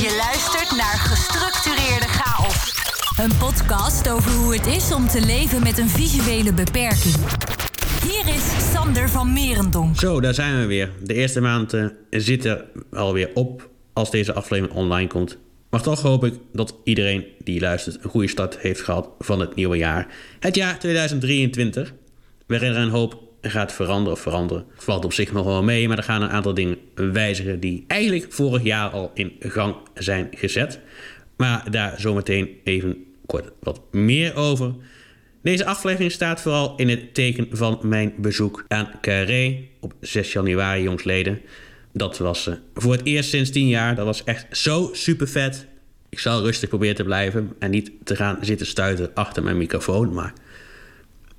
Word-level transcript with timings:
Je 0.00 0.16
luistert 0.16 0.76
naar 0.76 0.98
Gestructureerde 0.98 2.06
Chaos. 2.06 2.72
Een 3.18 3.36
podcast 3.38 4.08
over 4.08 4.30
hoe 4.32 4.54
het 4.54 4.66
is 4.66 4.92
om 4.92 5.08
te 5.08 5.20
leven 5.26 5.62
met 5.62 5.78
een 5.78 5.88
visuele 5.88 6.52
beperking. 6.52 7.14
Hier 8.02 8.34
is 8.34 8.72
Sander 8.72 9.08
van 9.08 9.32
Merendonk. 9.32 9.98
Zo, 9.98 10.20
daar 10.20 10.34
zijn 10.34 10.60
we 10.60 10.66
weer. 10.66 10.90
De 11.02 11.14
eerste 11.14 11.40
maand 11.40 11.74
uh, 11.74 11.86
zit 12.10 12.44
er 12.44 12.64
alweer 12.92 13.30
op 13.34 13.70
als 13.92 14.10
deze 14.10 14.32
aflevering 14.32 14.76
online 14.76 15.08
komt. 15.08 15.38
Maar 15.70 15.82
toch 15.82 16.02
hoop 16.02 16.24
ik 16.24 16.34
dat 16.52 16.74
iedereen 16.84 17.24
die 17.44 17.60
luistert 17.60 18.04
een 18.04 18.10
goede 18.10 18.28
start 18.28 18.58
heeft 18.58 18.80
gehad 18.80 19.08
van 19.18 19.40
het 19.40 19.54
nieuwe 19.54 19.76
jaar. 19.76 20.06
Het 20.38 20.54
jaar 20.54 20.78
2023, 20.78 21.92
waarin 22.46 22.70
er 22.70 22.76
een 22.76 22.88
hoop 22.88 23.29
gaat 23.42 23.72
veranderen 23.72 24.12
of 24.12 24.20
veranderen. 24.20 24.64
Valt 24.76 25.04
op 25.04 25.12
zich 25.12 25.32
nog 25.32 25.44
wel 25.44 25.62
mee, 25.62 25.88
maar 25.88 25.96
er 25.96 26.02
gaan 26.02 26.22
een 26.22 26.30
aantal 26.30 26.54
dingen 26.54 26.78
wijzigen 26.94 27.60
die 27.60 27.84
eigenlijk 27.86 28.32
vorig 28.32 28.62
jaar 28.62 28.90
al 28.90 29.10
in 29.14 29.32
gang 29.38 29.76
zijn 29.94 30.28
gezet. 30.30 30.78
Maar 31.36 31.70
daar 31.70 32.00
zometeen 32.00 32.48
even 32.64 33.04
kort 33.26 33.50
wat 33.60 33.80
meer 33.90 34.34
over. 34.34 34.74
Deze 35.42 35.64
aflevering 35.64 36.12
staat 36.12 36.40
vooral 36.40 36.76
in 36.76 36.88
het 36.88 37.14
teken 37.14 37.48
van 37.50 37.78
mijn 37.82 38.12
bezoek 38.16 38.64
aan 38.68 38.90
Carré 39.00 39.58
op 39.80 39.94
6 40.00 40.32
januari 40.32 40.82
jongsleden. 40.82 41.40
Dat 41.92 42.18
was 42.18 42.46
uh, 42.46 42.54
voor 42.74 42.92
het 42.92 43.04
eerst 43.04 43.30
sinds 43.30 43.50
10 43.50 43.68
jaar. 43.68 43.94
Dat 43.94 44.04
was 44.04 44.24
echt 44.24 44.58
zo 44.58 44.90
super 44.92 45.28
vet. 45.28 45.66
Ik 46.08 46.18
zal 46.18 46.42
rustig 46.42 46.68
proberen 46.68 46.94
te 46.94 47.04
blijven 47.04 47.52
en 47.58 47.70
niet 47.70 47.90
te 48.04 48.16
gaan 48.16 48.38
zitten 48.40 48.66
stuiten 48.66 49.10
achter 49.14 49.42
mijn 49.42 49.56
microfoon. 49.56 50.12
Maar 50.12 50.32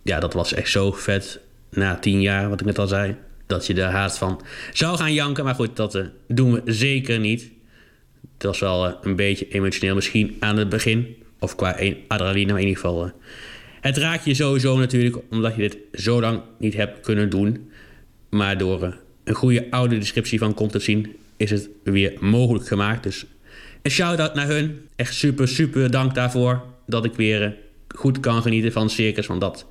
ja, 0.03 0.19
dat 0.19 0.33
was 0.33 0.53
echt 0.53 0.71
zo 0.71 0.91
vet 0.91 1.39
na 1.71 1.99
10 1.99 2.21
jaar, 2.21 2.49
wat 2.49 2.59
ik 2.59 2.65
net 2.65 2.79
al 2.79 2.87
zei. 2.87 3.15
Dat 3.47 3.67
je 3.67 3.73
er 3.73 3.89
haast 3.89 4.17
van 4.17 4.41
zou 4.73 4.97
gaan 4.97 5.13
janken. 5.13 5.43
Maar 5.43 5.55
goed, 5.55 5.75
dat 5.75 5.95
uh, 5.95 6.05
doen 6.27 6.53
we 6.53 6.61
zeker 6.73 7.19
niet. 7.19 7.51
Het 8.33 8.43
was 8.43 8.59
wel 8.59 8.87
uh, 8.87 8.93
een 9.01 9.15
beetje 9.15 9.47
emotioneel 9.47 9.95
misschien 9.95 10.37
aan 10.39 10.57
het 10.57 10.69
begin. 10.69 11.15
Of 11.39 11.55
qua 11.55 11.71
adrenaline, 12.07 12.51
in 12.53 12.59
ieder 12.59 12.75
geval. 12.75 13.11
het 13.81 13.97
raakt 13.97 14.25
je 14.25 14.33
sowieso 14.33 14.77
natuurlijk, 14.77 15.17
omdat 15.29 15.55
je 15.55 15.61
dit 15.61 15.77
zo 15.93 16.21
lang 16.21 16.41
niet 16.57 16.73
hebt 16.73 16.99
kunnen 16.99 17.29
doen. 17.29 17.71
Maar 18.29 18.57
door 18.57 18.97
een 19.23 19.33
goede 19.33 19.67
oude 19.69 19.97
descriptie 19.97 20.39
van 20.39 20.53
content 20.53 20.83
zien, 20.83 21.15
is 21.37 21.51
het 21.51 21.69
weer 21.83 22.13
mogelijk 22.19 22.67
gemaakt. 22.67 23.03
Dus 23.03 23.25
een 23.81 23.91
shout-out 23.91 24.33
naar 24.33 24.47
hun. 24.47 24.87
Echt 24.95 25.13
super, 25.13 25.47
super 25.47 25.91
dank 25.91 26.15
daarvoor. 26.15 26.63
Dat 26.87 27.05
ik 27.05 27.13
weer 27.13 27.43
eh, 27.43 27.51
goed 27.87 28.19
kan 28.19 28.41
genieten 28.41 28.71
van 28.71 28.89
circus. 28.89 29.27
Want 29.27 29.41
dat 29.41 29.65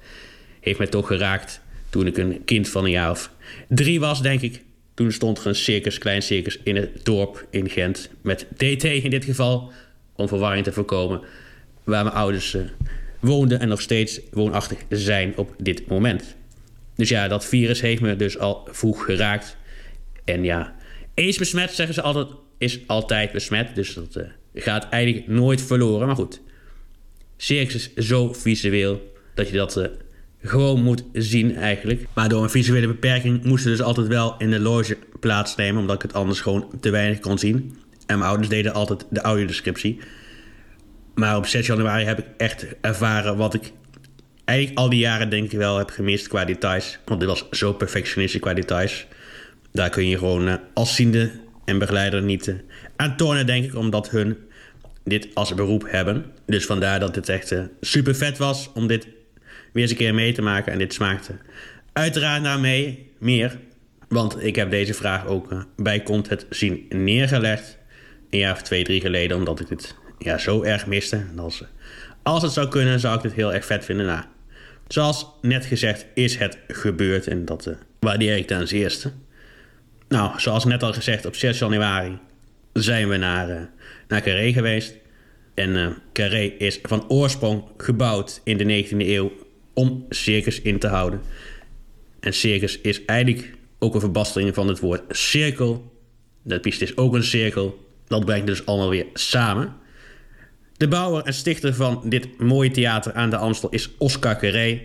heeft 0.60 0.78
mij 0.78 0.86
toch 0.86 1.06
geraakt 1.06 1.60
toen 1.90 2.06
ik 2.06 2.16
een 2.16 2.44
kind 2.44 2.68
van 2.68 2.84
een 2.84 2.90
jaar 2.90 3.10
of 3.10 3.30
drie 3.68 4.00
was, 4.00 4.22
denk 4.22 4.40
ik. 4.40 4.62
Toen 4.94 5.12
stond 5.12 5.38
er 5.38 5.46
een 5.46 5.54
circus, 5.54 5.98
klein 5.98 6.22
circus, 6.22 6.58
in 6.64 6.76
het 6.76 7.04
dorp 7.04 7.46
in 7.50 7.70
Gent. 7.70 8.10
Met 8.20 8.46
DT 8.56 8.84
in 8.84 9.10
dit 9.10 9.24
geval, 9.24 9.72
om 10.16 10.28
verwarring 10.28 10.64
te 10.64 10.72
voorkomen. 10.72 11.20
Waar 11.84 12.04
mijn 12.04 12.16
ouders 12.16 12.54
uh, 12.54 12.62
woonden 13.20 13.60
en 13.60 13.68
nog 13.68 13.80
steeds 13.80 14.20
woonachtig 14.30 14.78
zijn 14.88 15.36
op 15.36 15.54
dit 15.58 15.86
moment. 15.86 16.36
Dus 16.94 17.08
ja, 17.08 17.28
dat 17.28 17.44
virus 17.44 17.80
heeft 17.80 18.02
me 18.02 18.16
dus 18.16 18.38
al 18.38 18.68
vroeg 18.70 19.04
geraakt. 19.04 19.56
En 20.24 20.44
ja, 20.44 20.74
eens 21.14 21.38
besmet, 21.38 21.72
zeggen 21.72 21.94
ze 21.94 22.02
altijd, 22.02 22.28
is 22.58 22.80
altijd 22.86 23.32
besmet. 23.32 23.74
Dus 23.74 23.94
dat 23.94 24.16
uh, 24.16 24.24
gaat 24.54 24.88
eigenlijk 24.88 25.26
nooit 25.26 25.62
verloren. 25.62 26.06
Maar 26.06 26.16
goed, 26.16 26.40
circus 27.36 27.90
is 27.94 28.06
zo 28.06 28.32
visueel 28.32 29.12
dat 29.34 29.48
je 29.48 29.56
dat 29.56 29.76
uh, 29.76 29.86
gewoon 30.42 30.82
moet 30.82 31.04
zien 31.12 31.56
eigenlijk. 31.56 32.06
Maar 32.14 32.28
door 32.28 32.42
een 32.42 32.50
visuele 32.50 32.86
beperking 32.86 33.44
moesten 33.44 33.70
dus 33.70 33.82
altijd 33.82 34.06
wel 34.06 34.34
in 34.38 34.50
de 34.50 34.60
loge 34.60 34.98
plaatsnemen. 35.20 35.80
Omdat 35.80 35.96
ik 35.96 36.02
het 36.02 36.12
anders 36.12 36.40
gewoon 36.40 36.70
te 36.80 36.90
weinig 36.90 37.18
kon 37.18 37.38
zien. 37.38 37.76
En 38.06 38.18
mijn 38.18 38.30
ouders 38.30 38.48
deden 38.48 38.72
altijd 38.72 39.06
de 39.10 39.20
audiodescriptie. 39.20 39.98
Maar 41.14 41.36
op 41.36 41.46
6 41.46 41.66
januari 41.66 42.04
heb 42.04 42.18
ik 42.18 42.26
echt 42.36 42.66
ervaren 42.80 43.36
wat 43.36 43.54
ik 43.54 43.72
eigenlijk 44.44 44.78
al 44.78 44.88
die 44.88 44.98
jaren 44.98 45.30
denk 45.30 45.52
ik 45.52 45.58
wel 45.58 45.78
heb 45.78 45.90
gemist 45.90 46.28
qua 46.28 46.44
details. 46.44 46.98
Want 47.04 47.20
dit 47.20 47.28
was 47.28 47.48
zo 47.50 47.72
perfectionistisch 47.72 48.40
qua 48.40 48.54
details. 48.54 49.06
Daar 49.72 49.90
kun 49.90 50.08
je 50.08 50.18
gewoon 50.18 50.48
uh, 50.48 50.54
als 50.74 50.94
ziende 50.94 51.30
en 51.64 51.78
begeleider 51.78 52.22
niet 52.22 52.46
uh, 52.46 52.54
aan 52.96 53.16
tonen, 53.16 53.46
denk 53.46 53.64
ik. 53.64 53.74
Omdat 53.74 54.10
hun 54.10 54.36
dit 55.04 55.28
als 55.34 55.54
beroep 55.54 55.84
hebben. 55.90 56.24
Dus 56.46 56.66
vandaar 56.66 57.00
dat 57.00 57.14
het 57.14 57.28
echt 57.28 57.52
uh, 57.52 57.62
super 57.80 58.14
vet 58.14 58.38
was 58.38 58.70
om 58.74 58.86
dit 58.86 59.06
weer 59.72 59.82
eens 59.82 59.90
een 59.90 59.96
keer 59.96 60.14
mee 60.14 60.32
te 60.32 60.42
maken. 60.42 60.72
En 60.72 60.78
dit 60.78 60.92
smaakte 60.92 61.32
uiteraard 61.92 62.42
naar 62.42 62.60
mee 62.60 63.10
meer. 63.18 63.58
Want 64.08 64.44
ik 64.44 64.56
heb 64.56 64.70
deze 64.70 64.94
vraag 64.94 65.26
ook 65.26 65.66
bij 65.76 66.02
Content 66.02 66.46
zien 66.50 66.86
neergelegd. 66.88 67.78
Een 68.30 68.38
jaar 68.38 68.52
of 68.52 68.62
twee, 68.62 68.84
drie 68.84 69.00
geleden. 69.00 69.36
Omdat 69.36 69.60
ik 69.60 69.68
dit 69.68 69.94
ja, 70.18 70.38
zo 70.38 70.62
erg 70.62 70.86
miste. 70.86 71.24
Als, 71.36 71.64
als 72.22 72.42
het 72.42 72.52
zou 72.52 72.68
kunnen, 72.68 73.00
zou 73.00 73.16
ik 73.16 73.22
dit 73.22 73.32
heel 73.32 73.54
erg 73.54 73.64
vet 73.64 73.84
vinden. 73.84 74.06
Nou, 74.06 74.24
Zoals 74.90 75.26
net 75.40 75.64
gezegd 75.64 76.06
is 76.14 76.36
het 76.36 76.58
gebeurd 76.68 77.26
en 77.26 77.44
dat 77.44 77.66
uh, 77.66 77.74
waardeer 78.00 78.36
ik 78.36 78.46
ten 78.46 78.66
eerste. 78.66 79.12
Nou, 80.08 80.40
zoals 80.40 80.64
net 80.64 80.82
al 80.82 80.92
gezegd, 80.92 81.26
op 81.26 81.34
6 81.34 81.58
januari 81.58 82.18
zijn 82.72 83.08
we 83.08 83.16
naar, 83.16 83.50
uh, 83.50 83.60
naar 84.08 84.22
Carré 84.22 84.52
geweest. 84.52 84.94
En 85.54 85.70
uh, 85.70 85.88
Carré 86.12 86.42
is 86.58 86.78
van 86.82 87.08
oorsprong 87.08 87.64
gebouwd 87.76 88.40
in 88.44 88.56
de 88.56 88.84
19e 88.84 88.96
eeuw 88.96 89.32
om 89.74 90.06
circus 90.08 90.60
in 90.60 90.78
te 90.78 90.86
houden. 90.86 91.20
En 92.20 92.34
circus 92.34 92.80
is 92.80 93.04
eigenlijk 93.04 93.54
ook 93.78 93.94
een 93.94 94.00
verbastering 94.00 94.54
van 94.54 94.68
het 94.68 94.80
woord 94.80 95.02
cirkel. 95.08 95.92
Dat 96.42 96.60
piste 96.60 96.84
is 96.84 96.96
ook 96.96 97.14
een 97.14 97.24
cirkel. 97.24 97.88
Dat 98.06 98.24
brengt 98.24 98.46
dus 98.46 98.66
allemaal 98.66 98.90
weer 98.90 99.06
samen. 99.12 99.76
De 100.76 100.88
bouwer 100.88 101.24
en 101.24 101.34
stichter 101.34 101.74
van 101.74 102.02
dit 102.04 102.38
mooie 102.38 102.70
theater 102.70 103.12
aan 103.12 103.30
de 103.30 103.36
Amstel 103.36 103.70
is 103.70 103.90
Oscar 103.98 104.36
Carré. 104.36 104.80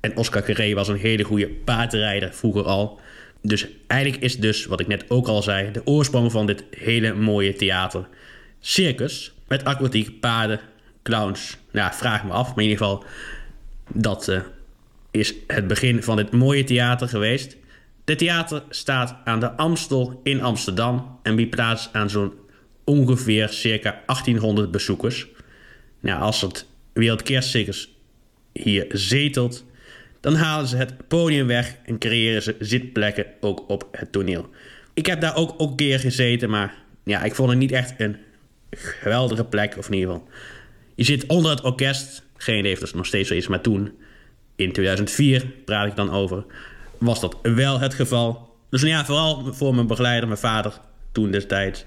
En 0.00 0.16
Oscar 0.16 0.42
Carré 0.42 0.74
was 0.74 0.88
een 0.88 0.96
hele 0.96 1.22
goede 1.22 1.48
paardrijder 1.48 2.32
vroeger 2.32 2.64
al. 2.64 3.00
Dus 3.42 3.66
eigenlijk 3.86 4.22
is 4.22 4.36
dus, 4.36 4.66
wat 4.66 4.80
ik 4.80 4.86
net 4.86 5.04
ook 5.10 5.26
al 5.26 5.42
zei, 5.42 5.70
de 5.70 5.86
oorsprong 5.86 6.32
van 6.32 6.46
dit 6.46 6.64
hele 6.70 7.14
mooie 7.14 7.52
theater. 7.52 8.08
Circus, 8.60 9.32
met 9.48 9.64
aquatiek, 9.64 10.20
paarden, 10.20 10.60
clowns. 11.02 11.56
Nou, 11.70 11.94
vraag 11.94 12.24
me 12.24 12.32
af, 12.32 12.48
maar 12.48 12.64
in 12.64 12.70
ieder 12.70 12.86
geval, 12.86 13.04
dat 13.92 14.28
uh, 14.28 14.40
is 15.10 15.34
het 15.46 15.66
begin 15.66 16.02
van 16.02 16.16
dit 16.16 16.32
mooie 16.32 16.64
theater 16.64 17.08
geweest. 17.08 17.56
Het 18.04 18.18
theater 18.18 18.62
staat 18.68 19.16
aan 19.24 19.40
de 19.40 19.52
Amstel 19.52 20.20
in 20.22 20.42
Amsterdam 20.42 21.18
en 21.22 21.36
biedt 21.36 21.50
plaats 21.50 21.88
aan 21.92 22.10
zo'n 22.10 22.32
ongeveer 22.84 23.48
circa 23.48 24.02
1800 24.06 24.70
bezoekers. 24.70 25.26
Nou, 26.00 26.20
als 26.22 26.40
het 26.40 26.66
Wereldkerstcircus 26.92 27.88
hier 28.52 28.86
zetelt, 28.88 29.64
dan 30.20 30.34
halen 30.34 30.68
ze 30.68 30.76
het 30.76 31.08
podium 31.08 31.46
weg 31.46 31.76
en 31.86 31.98
creëren 31.98 32.42
ze 32.42 32.56
zitplekken 32.58 33.26
ook 33.40 33.64
op 33.68 33.88
het 33.92 34.12
toneel. 34.12 34.50
Ik 34.94 35.06
heb 35.06 35.20
daar 35.20 35.36
ook, 35.36 35.54
ook 35.56 35.70
een 35.70 35.76
keer 35.76 36.00
gezeten, 36.00 36.50
maar 36.50 36.74
ja, 37.04 37.22
ik 37.22 37.34
vond 37.34 37.50
het 37.50 37.58
niet 37.58 37.72
echt 37.72 37.94
een 37.98 38.16
geweldige 38.70 39.44
plek, 39.44 39.76
of 39.78 39.86
in 39.86 39.94
ieder 39.94 40.10
geval. 40.10 40.28
Je 40.94 41.04
zit 41.04 41.26
onder 41.26 41.50
het 41.50 41.60
orkest, 41.60 42.23
geen 42.44 42.72
of 42.72 42.78
dat 42.78 42.94
nog 42.94 43.06
steeds 43.06 43.28
zo 43.28 43.34
is, 43.34 43.48
maar 43.48 43.60
toen, 43.60 43.92
in 44.56 44.72
2004 44.72 45.46
praat 45.64 45.86
ik 45.86 45.96
dan 45.96 46.10
over, 46.10 46.44
was 46.98 47.20
dat 47.20 47.36
wel 47.42 47.80
het 47.80 47.94
geval. 47.94 48.56
Dus 48.70 48.82
nou 48.82 48.92
ja, 48.92 49.04
vooral 49.04 49.54
voor 49.54 49.74
mijn 49.74 49.86
begeleider, 49.86 50.28
mijn 50.28 50.40
vader, 50.40 50.80
toen 51.12 51.30
destijds, 51.30 51.84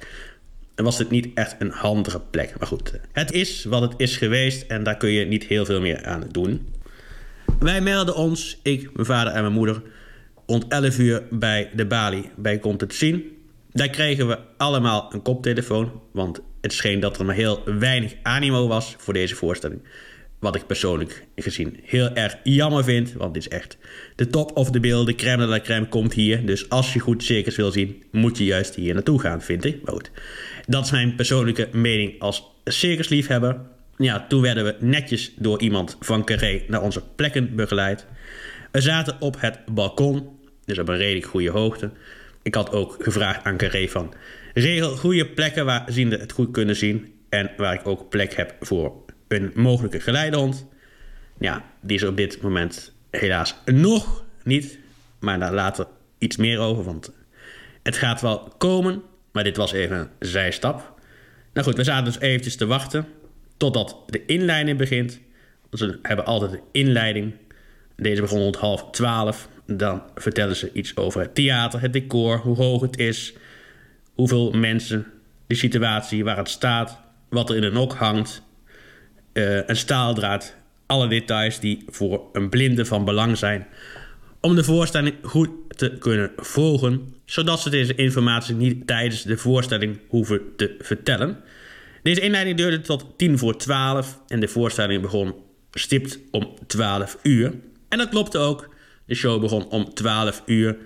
was 0.75 0.97
dit 0.97 1.09
niet 1.09 1.27
echt 1.33 1.55
een 1.59 1.71
handige 1.71 2.19
plek. 2.19 2.53
Maar 2.59 2.67
goed, 2.67 2.99
het 3.11 3.31
is 3.31 3.63
wat 3.63 3.81
het 3.81 3.93
is 3.97 4.17
geweest 4.17 4.61
en 4.61 4.83
daar 4.83 4.97
kun 4.97 5.09
je 5.09 5.25
niet 5.25 5.43
heel 5.43 5.65
veel 5.65 5.81
meer 5.81 6.05
aan 6.05 6.23
doen. 6.31 6.67
Wij 7.59 7.81
melden 7.81 8.15
ons, 8.15 8.59
ik, 8.63 8.89
mijn 8.93 9.05
vader 9.05 9.33
en 9.33 9.41
mijn 9.41 9.53
moeder, 9.53 9.81
rond 10.45 10.67
11 10.67 10.99
uur 10.99 11.23
bij 11.29 11.69
de 11.75 11.85
balie 11.85 12.29
bij 12.35 12.59
Komt 12.59 12.81
het 12.81 12.93
Zien. 12.93 13.37
Daar 13.71 13.89
kregen 13.89 14.27
we 14.27 14.39
allemaal 14.57 15.13
een 15.13 15.21
koptelefoon, 15.21 16.01
want 16.11 16.41
het 16.61 16.73
scheen 16.73 16.99
dat 16.99 17.19
er 17.19 17.25
maar 17.25 17.35
heel 17.35 17.63
weinig 17.65 18.13
animo 18.23 18.67
was 18.67 18.95
voor 18.97 19.13
deze 19.13 19.35
voorstelling. 19.35 19.81
Wat 20.39 20.55
ik 20.55 20.67
persoonlijk 20.67 21.25
gezien 21.35 21.79
heel 21.83 22.13
erg 22.13 22.37
jammer 22.43 22.83
vind. 22.83 23.13
Want 23.13 23.35
het 23.35 23.45
is 23.45 23.49
echt 23.49 23.77
de 24.15 24.27
top 24.27 24.57
of 24.57 24.69
de 24.69 24.79
beelden. 24.79 25.15
Crème 25.15 25.43
de 25.43 25.49
la 25.49 25.59
crème 25.59 25.87
komt 25.87 26.13
hier. 26.13 26.45
Dus 26.45 26.69
als 26.69 26.93
je 26.93 26.99
goed 26.99 27.23
circus 27.23 27.55
wil 27.55 27.71
zien, 27.71 28.03
moet 28.11 28.37
je 28.37 28.45
juist 28.45 28.75
hier 28.75 28.93
naartoe 28.93 29.19
gaan, 29.19 29.41
vind 29.41 29.65
ik. 29.65 29.81
Maar 29.83 29.93
goed, 29.93 30.11
dat 30.67 30.85
is 30.85 30.91
mijn 30.91 31.15
persoonlijke 31.15 31.69
mening 31.71 32.19
als 32.19 32.43
circusliefhebber. 32.63 33.59
Ja, 33.97 34.25
toen 34.27 34.41
werden 34.41 34.63
we 34.63 34.75
netjes 34.79 35.33
door 35.35 35.61
iemand 35.61 35.97
van 35.99 36.25
Carré 36.25 36.61
naar 36.67 36.81
onze 36.81 37.03
plekken 37.15 37.55
begeleid. 37.55 38.05
We 38.71 38.81
zaten 38.81 39.15
op 39.19 39.35
het 39.39 39.59
balkon, 39.65 40.27
dus 40.65 40.79
op 40.79 40.87
een 40.87 40.97
redelijk 40.97 41.25
goede 41.25 41.49
hoogte. 41.49 41.91
Ik 42.41 42.55
had 42.55 42.71
ook 42.71 42.97
gevraagd 42.99 43.43
aan 43.43 43.57
Carré 43.57 43.87
van... 43.87 44.13
regel 44.53 44.95
goede 44.95 45.27
plekken 45.27 45.65
waar 45.65 45.85
zienden 45.87 46.19
het 46.19 46.31
goed 46.31 46.51
kunnen 46.51 46.75
zien... 46.75 47.13
en 47.29 47.51
waar 47.57 47.73
ik 47.73 47.87
ook 47.87 48.09
plek 48.09 48.33
heb 48.33 48.55
voor 48.59 49.05
een 49.27 49.51
mogelijke 49.55 49.99
geleidehond. 49.99 50.65
Ja, 51.39 51.63
die 51.81 51.97
is 51.97 52.03
op 52.03 52.17
dit 52.17 52.41
moment 52.41 52.93
helaas 53.09 53.55
nog 53.65 54.23
niet. 54.43 54.79
Maar 55.19 55.39
daar 55.39 55.53
later 55.53 55.87
iets 56.17 56.37
meer 56.37 56.59
over, 56.59 56.83
want 56.83 57.11
het 57.83 57.97
gaat 57.97 58.21
wel 58.21 58.53
komen. 58.57 59.01
Maar 59.31 59.43
dit 59.43 59.57
was 59.57 59.71
even 59.71 59.97
een 59.97 60.09
zijstap. 60.19 60.99
Nou 61.53 61.67
goed, 61.67 61.77
we 61.77 61.83
zaten 61.83 62.05
dus 62.05 62.19
eventjes 62.19 62.55
te 62.55 62.65
wachten 62.65 63.07
totdat 63.57 64.03
de 64.07 64.25
inleiding 64.25 64.77
begint. 64.77 65.19
Ze 65.71 65.99
hebben 66.01 66.25
altijd 66.25 66.51
een 66.51 66.61
inleiding. 66.71 67.33
Deze 67.95 68.21
begon 68.21 68.39
rond 68.39 68.55
half 68.55 68.91
twaalf. 68.91 69.49
Dan 69.65 70.03
vertellen 70.15 70.55
ze 70.55 70.71
iets 70.73 70.95
over 70.95 71.21
het 71.21 71.35
theater, 71.35 71.81
het 71.81 71.93
decor, 71.93 72.37
hoe 72.37 72.55
hoog 72.55 72.81
het 72.81 72.97
is, 72.97 73.33
hoeveel 74.13 74.51
mensen, 74.51 75.05
de 75.47 75.55
situatie 75.55 76.23
waar 76.23 76.37
het 76.37 76.49
staat, 76.49 77.01
wat 77.29 77.49
er 77.49 77.55
in 77.55 77.61
de 77.61 77.71
nok 77.71 77.93
hangt, 77.93 78.41
uh, 79.37 79.59
een 79.65 79.75
staaldraad, 79.75 80.55
alle 80.85 81.07
details 81.07 81.59
die 81.59 81.83
voor 81.89 82.21
een 82.33 82.49
blinde 82.49 82.85
van 82.85 83.05
belang 83.05 83.37
zijn 83.37 83.67
om 84.39 84.55
de 84.55 84.63
voorstelling 84.63 85.15
goed 85.21 85.49
te 85.67 85.97
kunnen 85.99 86.31
volgen, 86.37 87.13
zodat 87.25 87.59
ze 87.59 87.69
deze 87.69 87.95
informatie 87.95 88.55
niet 88.55 88.87
tijdens 88.87 89.23
de 89.23 89.37
voorstelling 89.37 89.99
hoeven 90.07 90.41
te 90.55 90.75
vertellen. 90.79 91.37
Deze 92.03 92.21
inleiding 92.21 92.57
duurde 92.57 92.81
tot 92.81 93.05
tien 93.17 93.37
voor 93.37 93.57
twaalf 93.57 94.19
en 94.27 94.39
de 94.39 94.47
voorstelling 94.47 95.01
begon 95.01 95.33
stipt 95.71 96.19
om 96.31 96.53
12 96.67 97.17
uur. 97.23 97.53
En 97.89 97.97
dat 97.97 98.09
klopte 98.09 98.37
ook. 98.37 98.75
De 99.05 99.15
show 99.15 99.41
begon 99.41 99.69
om 99.69 99.93
12 99.93 100.41
uur 100.45 100.77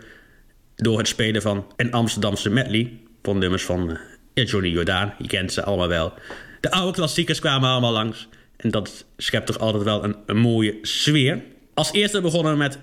door 0.76 0.98
het 0.98 1.08
spelen 1.08 1.42
van 1.42 1.66
een 1.76 1.92
Amsterdamse 1.92 2.50
medley 2.50 3.00
van 3.22 3.38
nummers 3.38 3.64
van 3.64 3.98
uh, 4.34 4.46
Johnny 4.46 4.70
Jordaan. 4.70 5.14
Je 5.18 5.28
kent 5.28 5.54
ze 5.54 5.64
allemaal 5.64 5.88
wel. 5.88 6.14
De 6.60 6.72
oude 6.72 6.94
klassiekers 6.94 7.40
kwamen 7.40 7.70
allemaal 7.70 7.92
langs. 7.92 8.28
En 8.62 8.72
dat 8.72 9.06
schept 9.18 9.46
toch 9.46 9.60
altijd 9.60 9.84
wel 9.84 10.04
een, 10.04 10.16
een 10.26 10.38
mooie 10.38 10.78
sfeer. 10.82 11.44
Als 11.74 11.92
eerste 11.92 12.22
begonnen 12.22 12.52
we 12.52 12.58
met 12.58 12.80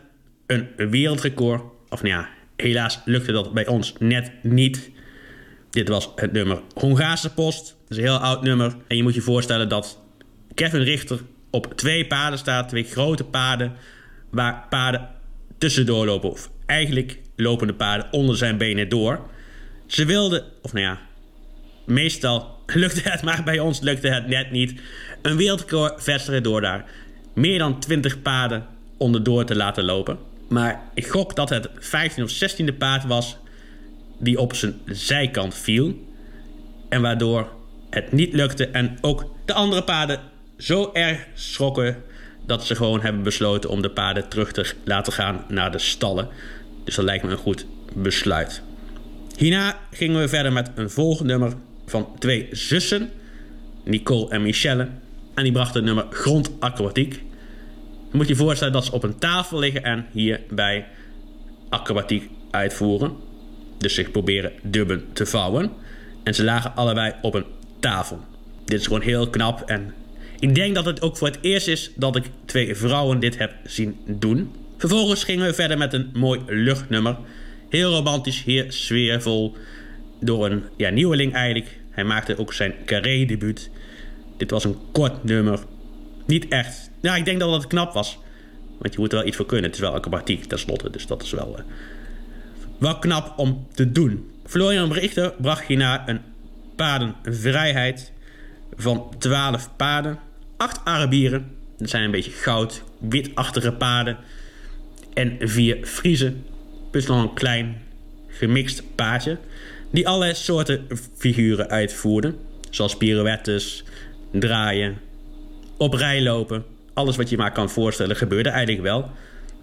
een 0.46 0.90
wereldrecord. 0.90 1.62
Of 1.88 2.02
nou 2.02 2.14
ja, 2.14 2.28
helaas 2.56 3.00
lukte 3.04 3.32
dat 3.32 3.52
bij 3.52 3.66
ons 3.66 3.94
net 3.98 4.32
niet. 4.42 4.90
Dit 5.70 5.88
was 5.88 6.12
het 6.16 6.32
nummer 6.32 6.60
Hongaarse 6.74 7.34
Post. 7.34 7.66
Dat 7.66 7.90
is 7.90 7.96
een 7.96 8.02
heel 8.02 8.18
oud 8.18 8.42
nummer. 8.42 8.76
En 8.86 8.96
je 8.96 9.02
moet 9.02 9.14
je 9.14 9.20
voorstellen 9.20 9.68
dat 9.68 9.98
Kevin 10.54 10.82
Richter 10.82 11.20
op 11.50 11.74
twee 11.76 12.06
paden 12.06 12.38
staat. 12.38 12.68
Twee 12.68 12.84
grote 12.84 13.24
paden. 13.24 13.76
Waar 14.30 14.66
paden 14.70 15.08
tussendoor 15.58 16.06
lopen. 16.06 16.30
Of 16.30 16.50
eigenlijk 16.66 17.18
lopen 17.36 17.66
de 17.66 17.74
paden 17.74 18.12
onder 18.12 18.36
zijn 18.36 18.58
benen 18.58 18.88
door. 18.88 19.20
Ze 19.86 20.04
wilden, 20.04 20.44
of 20.62 20.72
nou 20.72 20.84
ja, 20.84 21.00
meestal 21.88 22.56
lukte 22.66 23.00
het, 23.10 23.22
maar 23.22 23.42
bij 23.44 23.58
ons 23.58 23.80
lukte 23.80 24.08
het 24.08 24.26
net 24.26 24.50
niet. 24.50 24.80
Een 25.22 25.36
wereldrecord 25.36 26.02
vestigen 26.02 26.42
door 26.42 26.60
daar 26.60 26.84
meer 27.34 27.58
dan 27.58 27.80
20 27.80 28.22
paden 28.22 28.66
onderdoor 28.96 29.44
te 29.44 29.56
laten 29.56 29.84
lopen. 29.84 30.18
Maar 30.48 30.80
ik 30.94 31.06
gok 31.06 31.36
dat 31.36 31.48
het 31.48 31.68
15 31.78 32.24
of 32.24 32.32
16e 32.32 32.78
paard 32.78 33.04
was 33.04 33.36
die 34.18 34.40
op 34.40 34.54
zijn 34.54 34.80
zijkant 34.86 35.54
viel. 35.54 36.06
En 36.88 37.02
waardoor 37.02 37.48
het 37.90 38.12
niet 38.12 38.32
lukte 38.32 38.66
en 38.66 38.98
ook 39.00 39.34
de 39.44 39.52
andere 39.52 39.84
paarden 39.84 40.20
zo 40.58 40.90
erg 40.92 41.26
schrokken 41.34 42.02
dat 42.46 42.66
ze 42.66 42.74
gewoon 42.74 43.00
hebben 43.00 43.22
besloten 43.22 43.70
om 43.70 43.82
de 43.82 43.90
paarden 43.90 44.28
terug 44.28 44.52
te 44.52 44.72
laten 44.84 45.12
gaan 45.12 45.44
naar 45.48 45.72
de 45.72 45.78
stallen. 45.78 46.28
Dus 46.84 46.94
dat 46.94 47.04
lijkt 47.04 47.24
me 47.24 47.30
een 47.30 47.36
goed 47.36 47.66
besluit. 47.94 48.62
Hierna 49.36 49.78
gingen 49.90 50.20
we 50.20 50.28
verder 50.28 50.52
met 50.52 50.70
een 50.74 50.90
volgend 50.90 51.28
nummer 51.28 51.52
van 51.90 52.08
twee 52.18 52.48
zussen, 52.50 53.10
Nicole 53.84 54.30
en 54.30 54.42
Michelle. 54.42 54.88
En 55.34 55.42
die 55.42 55.52
brachten 55.52 55.74
het 55.74 55.84
nummer 55.84 56.06
Grondacrobatiek. 56.10 57.12
Je 58.10 58.16
moet 58.16 58.28
je 58.28 58.36
voorstellen 58.36 58.72
dat 58.72 58.84
ze 58.84 58.92
op 58.92 59.02
een 59.02 59.18
tafel 59.18 59.58
liggen 59.58 59.82
en 59.82 60.06
hierbij 60.12 60.86
acrobatiek 61.68 62.30
uitvoeren. 62.50 63.12
Dus 63.78 63.94
zich 63.94 64.10
proberen 64.10 64.52
dubben 64.62 65.04
te 65.12 65.26
vouwen. 65.26 65.70
En 66.22 66.34
ze 66.34 66.44
lagen 66.44 66.74
allebei 66.74 67.12
op 67.22 67.34
een 67.34 67.44
tafel. 67.80 68.20
Dit 68.64 68.80
is 68.80 68.86
gewoon 68.86 69.02
heel 69.02 69.30
knap 69.30 69.60
en 69.60 69.94
ik 70.40 70.54
denk 70.54 70.74
dat 70.74 70.84
het 70.84 71.02
ook 71.02 71.16
voor 71.16 71.26
het 71.26 71.38
eerst 71.40 71.68
is 71.68 71.90
dat 71.94 72.16
ik 72.16 72.24
twee 72.44 72.74
vrouwen 72.74 73.20
dit 73.20 73.38
heb 73.38 73.54
zien 73.64 73.96
doen. 74.06 74.52
Vervolgens 74.76 75.24
gingen 75.24 75.46
we 75.46 75.54
verder 75.54 75.78
met 75.78 75.92
een 75.92 76.10
mooi 76.12 76.40
luchtnummer. 76.46 77.16
Heel 77.68 77.92
romantisch, 77.92 78.44
heel 78.44 78.64
sfeervol. 78.68 79.56
Door 80.20 80.46
een 80.46 80.62
ja, 80.76 80.90
nieuweling 80.90 81.32
eigenlijk. 81.32 81.77
Hij 81.98 82.06
maakte 82.06 82.38
ook 82.38 82.52
zijn 82.52 82.74
carré-debuut. 82.84 83.70
Dit 84.36 84.50
was 84.50 84.64
een 84.64 84.78
kort 84.92 85.24
nummer. 85.24 85.58
Niet 86.26 86.48
echt. 86.48 86.90
Ja, 87.00 87.16
ik 87.16 87.24
denk 87.24 87.40
dat 87.40 87.52
het 87.52 87.66
knap 87.66 87.92
was. 87.92 88.18
Want 88.78 88.94
je 88.94 89.00
moet 89.00 89.12
er 89.12 89.18
wel 89.18 89.26
iets 89.26 89.36
voor 89.36 89.46
kunnen. 89.46 89.64
Het 89.64 89.74
is 89.74 89.80
wel 89.80 89.94
acrobatiek 89.94 90.44
tenslotte. 90.44 90.90
Dus 90.90 91.06
dat 91.06 91.22
is 91.22 91.30
wel, 91.30 91.58
uh, 91.58 91.64
wel 92.78 92.98
knap 92.98 93.38
om 93.38 93.66
te 93.74 93.92
doen. 93.92 94.30
Florian 94.44 94.88
Berichter 94.88 95.34
bracht 95.40 95.66
hierna 95.66 96.08
een 96.08 96.20
paardenvrijheid 96.76 98.12
van 98.76 99.14
12 99.18 99.70
paarden. 99.76 100.18
8 100.56 100.80
Arabieren. 100.84 101.50
Dat 101.78 101.90
zijn 101.90 102.04
een 102.04 102.10
beetje 102.10 102.30
goud, 102.30 102.82
witachtige 102.98 103.72
paarden. 103.72 104.16
En 105.14 105.36
vier 105.40 105.78
Friezen. 105.86 106.44
Plus 106.90 107.06
nog 107.06 107.22
een 107.22 107.34
klein 107.34 107.82
gemixt 108.26 108.82
paardje. 108.94 109.38
Die 109.90 110.08
allerlei 110.08 110.34
soorten 110.34 110.86
figuren 111.16 111.68
uitvoerden. 111.68 112.36
Zoals 112.70 112.96
pirouettes, 112.96 113.84
draaien, 114.32 114.98
op 115.76 115.94
rij 115.94 116.22
lopen. 116.22 116.64
Alles 116.94 117.16
wat 117.16 117.30
je 117.30 117.36
maar 117.36 117.52
kan 117.52 117.70
voorstellen 117.70 118.16
gebeurde 118.16 118.48
eigenlijk 118.48 118.82
wel. 118.82 119.10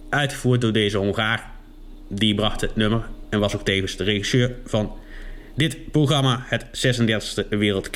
Uitgevoerd 0.10 0.62
door 0.62 0.74
deze 0.74 0.98
Hongaar. 0.98 1.51
Die 2.10 2.36
bracht 2.36 2.62
het 2.62 2.75
nummer 2.75 3.06
en 3.30 3.39
was 3.39 3.56
ook 3.56 3.66
tevens 3.66 3.95
de 3.95 4.04
regisseur 4.04 4.56
van 4.66 4.94
dit 5.56 5.92
programma, 5.92 6.44
het 6.45 6.66
36e 6.66 7.48
Wereld. 7.50 7.89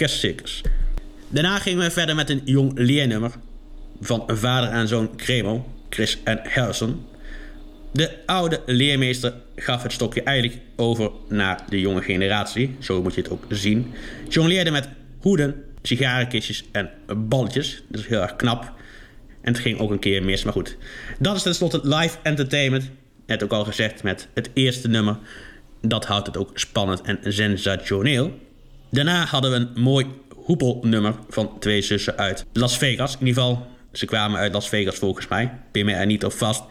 Daarna 1.27 1.59
gingen 1.59 1.83
we 1.83 1.91
verder 1.91 2.15
met 2.15 2.29
een 2.29 2.41
jong 2.45 2.71
leernummer 2.75 3.31
van 4.01 4.23
vader 4.27 4.69
en 4.69 4.87
zoon 4.87 5.15
Cremo, 5.15 5.67
Chris 5.89 6.17
en 6.23 6.39
Harrison. 6.43 7.05
De 7.91 8.17
oude 8.25 8.61
leermeester 8.65 9.33
gaf 9.55 9.83
het 9.83 9.91
stokje 9.91 10.23
eigenlijk 10.23 10.59
over 10.75 11.11
naar 11.27 11.63
de 11.69 11.79
jonge 11.79 12.01
generatie. 12.01 12.75
Zo 12.79 13.01
moet 13.01 13.15
je 13.15 13.21
het 13.21 13.31
ook 13.31 13.45
zien. 13.49 13.93
Jongleerde 14.27 14.71
met 14.71 14.89
hoeden, 15.19 15.63
sigarenkistjes 15.81 16.63
en 16.71 16.89
balletjes. 17.17 17.83
Dat 17.87 18.01
is 18.01 18.07
heel 18.07 18.21
erg 18.21 18.35
knap. 18.35 18.63
En 19.41 19.53
het 19.53 19.61
ging 19.61 19.79
ook 19.79 19.91
een 19.91 19.99
keer 19.99 20.23
mis, 20.23 20.43
maar 20.43 20.53
goed. 20.53 20.77
Dat 21.19 21.35
is 21.35 21.41
tenslotte 21.41 21.79
live 21.83 22.17
entertainment. 22.23 22.89
Net 23.25 23.43
ook 23.43 23.51
al 23.51 23.65
gezegd 23.65 24.03
met 24.03 24.27
het 24.33 24.49
eerste 24.53 24.87
nummer. 24.87 25.17
Dat 25.81 26.05
houdt 26.05 26.27
het 26.27 26.37
ook 26.37 26.49
spannend 26.53 27.01
en 27.01 27.19
sensationeel. 27.33 28.39
Daarna 28.91 29.25
hadden 29.25 29.51
we 29.51 29.57
een 29.57 29.81
mooi 29.81 30.05
hoepelnummer 30.35 31.13
van 31.29 31.59
twee 31.59 31.81
zussen 31.81 32.17
uit 32.17 32.45
Las 32.53 32.77
Vegas. 32.77 33.13
In 33.19 33.27
ieder 33.27 33.43
geval, 33.43 33.67
ze 33.91 34.05
kwamen 34.05 34.39
uit 34.39 34.53
Las 34.53 34.69
Vegas 34.69 34.95
volgens 34.95 35.27
mij. 35.27 35.51
Pin 35.71 35.85
me 35.85 35.93
er 35.93 36.05
niet 36.05 36.25
op 36.25 36.31
vast. 36.31 36.63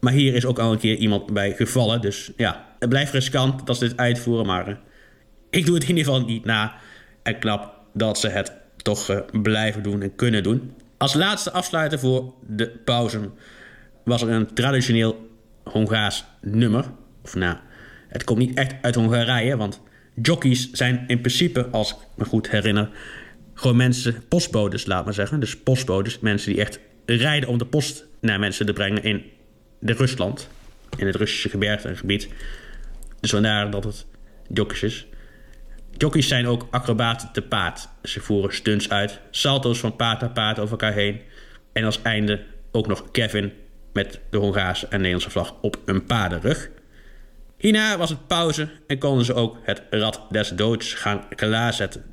Maar 0.00 0.12
hier 0.12 0.34
is 0.34 0.44
ook 0.44 0.58
al 0.58 0.72
een 0.72 0.78
keer 0.78 0.96
iemand 0.96 1.32
bij 1.32 1.52
gevallen. 1.52 2.00
Dus 2.00 2.30
ja, 2.36 2.66
het 2.78 2.88
blijft 2.88 3.12
riskant 3.12 3.66
dat 3.66 3.76
ze 3.76 3.88
dit 3.88 3.96
uitvoeren. 3.96 4.46
Maar 4.46 4.68
uh, 4.68 4.74
ik 5.50 5.66
doe 5.66 5.74
het 5.74 5.82
in 5.82 5.96
ieder 5.96 6.04
geval 6.04 6.26
niet 6.26 6.44
na. 6.44 6.74
En 7.22 7.38
knap 7.38 7.74
dat 7.92 8.18
ze 8.18 8.28
het 8.28 8.52
toch 8.76 9.10
uh, 9.10 9.18
blijven 9.42 9.82
doen 9.82 10.02
en 10.02 10.14
kunnen 10.14 10.42
doen. 10.42 10.72
Als 10.96 11.14
laatste 11.14 11.52
afsluiter 11.52 11.98
voor 11.98 12.34
de 12.46 12.68
pauze 12.68 13.30
was 14.04 14.22
er 14.22 14.28
een 14.28 14.54
traditioneel 14.54 15.30
Hongaars 15.64 16.24
nummer. 16.40 16.84
Of 17.24 17.34
nou, 17.34 17.56
het 18.08 18.24
komt 18.24 18.38
niet 18.38 18.58
echt 18.58 18.74
uit 18.82 18.94
Hongarije, 18.94 19.56
want 19.56 19.80
jockeys 20.22 20.70
zijn 20.70 21.04
in 21.06 21.20
principe, 21.20 21.68
als 21.70 21.90
ik 21.90 21.96
me 22.14 22.24
goed 22.24 22.50
herinner, 22.50 22.90
gewoon 23.54 23.76
mensen, 23.76 24.22
postbodes, 24.28 24.86
laat 24.86 25.04
maar 25.04 25.14
zeggen. 25.14 25.40
Dus 25.40 25.56
postbodes, 25.56 26.18
mensen 26.18 26.52
die 26.52 26.60
echt 26.60 26.78
rijden 27.06 27.48
om 27.48 27.58
de 27.58 27.66
post 27.66 28.06
naar 28.20 28.38
mensen 28.38 28.66
te 28.66 28.72
brengen 28.72 29.02
in 29.02 29.22
Rusland, 29.80 30.48
in 30.96 31.06
het 31.06 31.16
Russische 31.16 31.48
gebergte 31.48 31.88
en 31.88 31.96
gebied. 31.96 32.28
Dus 33.20 33.30
dat 33.70 33.84
het 33.84 34.06
jockeys 34.48 34.82
is. 34.82 35.06
Jockeys 35.96 36.28
zijn 36.28 36.46
ook 36.46 36.66
acrobaten 36.70 37.28
te 37.32 37.42
paard. 37.42 37.88
Ze 38.02 38.20
voeren 38.20 38.54
stunts 38.54 38.88
uit, 38.88 39.20
salto's 39.30 39.78
van 39.78 39.96
paard 39.96 40.20
naar 40.20 40.30
paard 40.30 40.58
over 40.58 40.70
elkaar 40.70 40.92
heen. 40.92 41.20
En 41.72 41.84
als 41.84 42.02
einde 42.02 42.44
ook 42.72 42.86
nog 42.86 43.10
Kevin 43.10 43.52
met 43.92 44.20
de 44.30 44.36
Hongaarse 44.36 44.86
en 44.86 44.96
Nederlandse 44.96 45.30
vlag 45.30 45.54
op 45.60 45.78
een 45.84 46.04
paardenrug. 46.04 46.70
Hierna 47.58 47.98
was 47.98 48.10
het 48.10 48.26
pauze 48.26 48.68
en 48.86 48.98
konden 48.98 49.24
ze 49.24 49.34
ook 49.34 49.58
het 49.62 49.82
Rad 49.90 50.20
des 50.30 50.48
Doods 50.48 50.94
gaan 50.94 51.28
klaarzetten. 51.28 52.04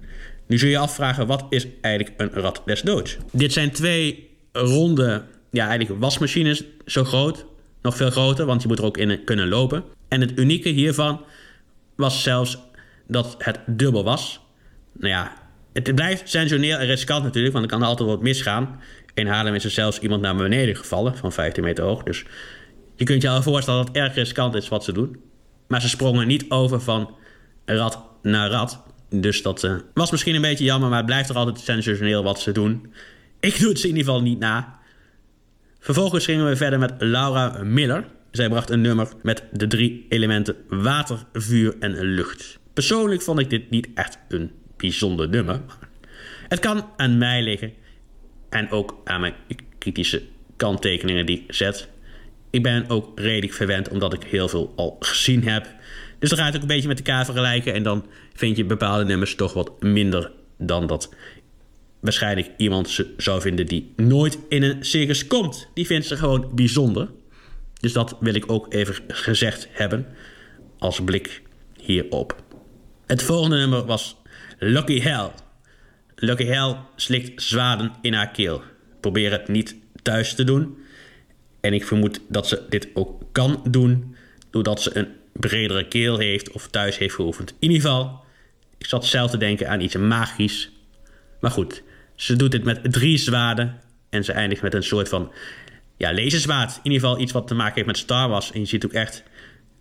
Nu 0.47 0.57
zul 0.57 0.69
je 0.69 0.77
afvragen, 0.77 1.27
wat 1.27 1.45
is 1.49 1.67
eigenlijk 1.81 2.21
een 2.21 2.31
Rad 2.33 2.61
des 2.65 2.81
Doods? 2.81 3.17
Dit 3.31 3.53
zijn 3.53 3.71
twee 3.71 4.29
ronde, 4.51 5.23
ja 5.51 5.67
eigenlijk 5.67 6.01
wasmachines, 6.01 6.63
zo 6.85 7.03
groot. 7.03 7.45
Nog 7.83 7.95
veel 7.95 8.09
groter, 8.09 8.45
want 8.45 8.61
je 8.61 8.67
moet 8.67 8.79
er 8.79 8.85
ook 8.85 8.97
in 8.97 9.23
kunnen 9.23 9.47
lopen. 9.47 9.83
En 10.07 10.21
het 10.21 10.39
unieke 10.39 10.69
hiervan 10.69 11.21
was 11.95 12.23
zelfs 12.23 12.57
dat 13.07 13.35
het 13.37 13.59
dubbel 13.65 14.03
was. 14.03 14.39
Nou 14.93 15.13
ja, 15.13 15.33
het 15.73 15.95
blijft 15.95 16.29
sensationeel 16.29 16.77
en 16.77 16.85
riskant 16.85 17.23
natuurlijk, 17.23 17.53
want 17.53 17.65
er 17.65 17.71
kan 17.71 17.87
altijd 17.87 18.09
wat 18.09 18.21
misgaan. 18.21 18.79
In 19.13 19.27
Haarlem 19.27 19.53
is 19.53 19.63
er 19.63 19.71
zelfs 19.71 19.99
iemand 19.99 20.21
naar 20.21 20.35
beneden 20.35 20.75
gevallen 20.75 21.17
van 21.17 21.31
15 21.31 21.63
meter 21.63 21.83
hoog. 21.83 22.03
Dus 22.03 22.25
je 22.95 23.05
kunt 23.05 23.21
je 23.21 23.29
al 23.29 23.41
voorstellen 23.41 23.85
dat 23.85 23.95
het 23.95 24.03
erg 24.03 24.15
riskant 24.15 24.55
is 24.55 24.67
wat 24.67 24.83
ze 24.83 24.91
doen. 24.91 25.19
Maar 25.67 25.81
ze 25.81 25.89
sprongen 25.89 26.27
niet 26.27 26.45
over 26.49 26.81
van 26.81 27.15
rad 27.65 27.99
naar 28.21 28.49
rad. 28.49 28.83
Dus 29.09 29.41
dat 29.41 29.63
uh, 29.63 29.75
was 29.93 30.11
misschien 30.11 30.35
een 30.35 30.41
beetje 30.41 30.63
jammer, 30.63 30.89
maar 30.89 30.97
het 30.97 31.05
blijft 31.05 31.29
er 31.29 31.35
altijd 31.35 31.59
sensationeel 31.59 32.23
wat 32.23 32.39
ze 32.39 32.51
doen. 32.51 32.93
Ik 33.39 33.59
doe 33.59 33.69
het 33.69 33.79
ze 33.79 33.87
in 33.87 33.95
ieder 33.95 34.11
geval 34.11 34.21
niet 34.25 34.39
na. 34.39 34.79
Vervolgens 35.83 36.25
gingen 36.25 36.45
we 36.45 36.55
verder 36.55 36.79
met 36.79 36.93
Laura 36.97 37.63
Miller. 37.63 38.05
Zij 38.31 38.49
bracht 38.49 38.69
een 38.69 38.81
nummer 38.81 39.07
met 39.21 39.43
de 39.51 39.67
drie 39.67 40.05
elementen 40.09 40.55
water, 40.69 41.25
vuur 41.33 41.75
en 41.79 42.03
lucht. 42.03 42.59
Persoonlijk 42.73 43.21
vond 43.21 43.39
ik 43.39 43.49
dit 43.49 43.69
niet 43.69 43.87
echt 43.93 44.17
een 44.27 44.51
bijzonder 44.77 45.29
nummer. 45.29 45.61
Het 46.47 46.59
kan 46.59 46.89
aan 46.97 47.17
mij 47.17 47.43
liggen 47.43 47.73
en 48.49 48.71
ook 48.71 49.01
aan 49.03 49.21
mijn 49.21 49.33
kritische 49.77 50.21
kanttekeningen 50.55 51.25
die 51.25 51.43
ik 51.47 51.53
zet. 51.53 51.87
Ik 52.49 52.63
ben 52.63 52.89
ook 52.89 53.19
redelijk 53.19 53.53
verwend 53.53 53.89
omdat 53.89 54.13
ik 54.13 54.23
heel 54.23 54.47
veel 54.47 54.73
al 54.75 54.97
gezien 54.99 55.47
heb. 55.47 55.67
Dus 56.19 56.29
dan 56.29 56.37
ga 56.37 56.45
het 56.45 56.55
ook 56.55 56.61
een 56.61 56.67
beetje 56.67 56.87
met 56.87 56.97
elkaar 56.97 57.25
vergelijken 57.25 57.73
en 57.73 57.83
dan 57.83 58.05
vind 58.33 58.57
je 58.57 58.65
bepaalde 58.65 59.05
nummers 59.05 59.35
toch 59.35 59.53
wat 59.53 59.81
minder 59.81 60.31
dan 60.57 60.87
dat 60.87 61.15
waarschijnlijk 62.03 62.49
iemand 62.57 62.99
zou 63.17 63.41
vinden 63.41 63.65
die 63.65 63.93
nooit 63.95 64.37
in 64.49 64.63
een 64.63 64.85
circus 64.85 65.27
komt. 65.27 65.67
Die 65.73 65.85
vindt 65.85 66.05
ze 66.05 66.17
gewoon 66.17 66.49
bijzonder. 66.55 67.09
Dus 67.79 67.93
dat 67.93 68.17
wil 68.19 68.33
ik 68.33 68.51
ook 68.51 68.73
even 68.73 68.95
gezegd 69.07 69.67
hebben 69.71 70.05
als 70.77 71.01
blik 71.03 71.41
hierop. 71.81 72.43
Het 73.05 73.23
volgende 73.23 73.57
nummer 73.57 73.85
was 73.85 74.15
Lucky 74.59 75.01
Hell. 75.01 75.31
Lucky 76.15 76.45
Hell 76.45 76.75
slikt 76.95 77.41
zwaden 77.41 77.91
in 78.01 78.13
haar 78.13 78.31
keel. 78.31 78.61
Probeer 78.99 79.31
het 79.31 79.47
niet 79.47 79.75
thuis 80.01 80.35
te 80.35 80.43
doen. 80.43 80.77
En 81.61 81.73
ik 81.73 81.85
vermoed 81.85 82.19
dat 82.27 82.47
ze 82.47 82.65
dit 82.69 82.87
ook 82.93 83.21
kan 83.31 83.63
doen 83.69 84.15
doordat 84.49 84.81
ze 84.81 84.97
een 84.97 85.07
bredere 85.31 85.87
keel 85.87 86.17
heeft 86.17 86.51
of 86.51 86.67
thuis 86.67 86.97
heeft 86.97 87.15
geoefend. 87.15 87.49
In 87.59 87.71
ieder 87.71 87.81
geval, 87.81 88.23
ik 88.77 88.85
zat 88.85 89.05
zelf 89.05 89.31
te 89.31 89.37
denken 89.37 89.69
aan 89.69 89.81
iets 89.81 89.95
magisch. 89.95 90.71
Maar 91.39 91.51
goed, 91.51 91.83
ze 92.15 92.35
doet 92.35 92.51
dit 92.51 92.63
met 92.63 92.91
drie 92.91 93.17
zwaarden 93.17 93.79
en 94.09 94.23
ze 94.23 94.31
eindigt 94.31 94.61
met 94.61 94.73
een 94.73 94.83
soort 94.83 95.09
van 95.09 95.31
ja, 95.97 96.13
laserzwaard. 96.13 96.79
In 96.83 96.91
ieder 96.91 96.99
geval 96.99 97.21
iets 97.21 97.31
wat 97.31 97.47
te 97.47 97.53
maken 97.53 97.73
heeft 97.73 97.87
met 97.87 97.97
Star 97.97 98.29
Wars. 98.29 98.51
En 98.51 98.59
je 98.59 98.65
ziet 98.65 98.85
ook 98.85 98.93
echt 98.93 99.23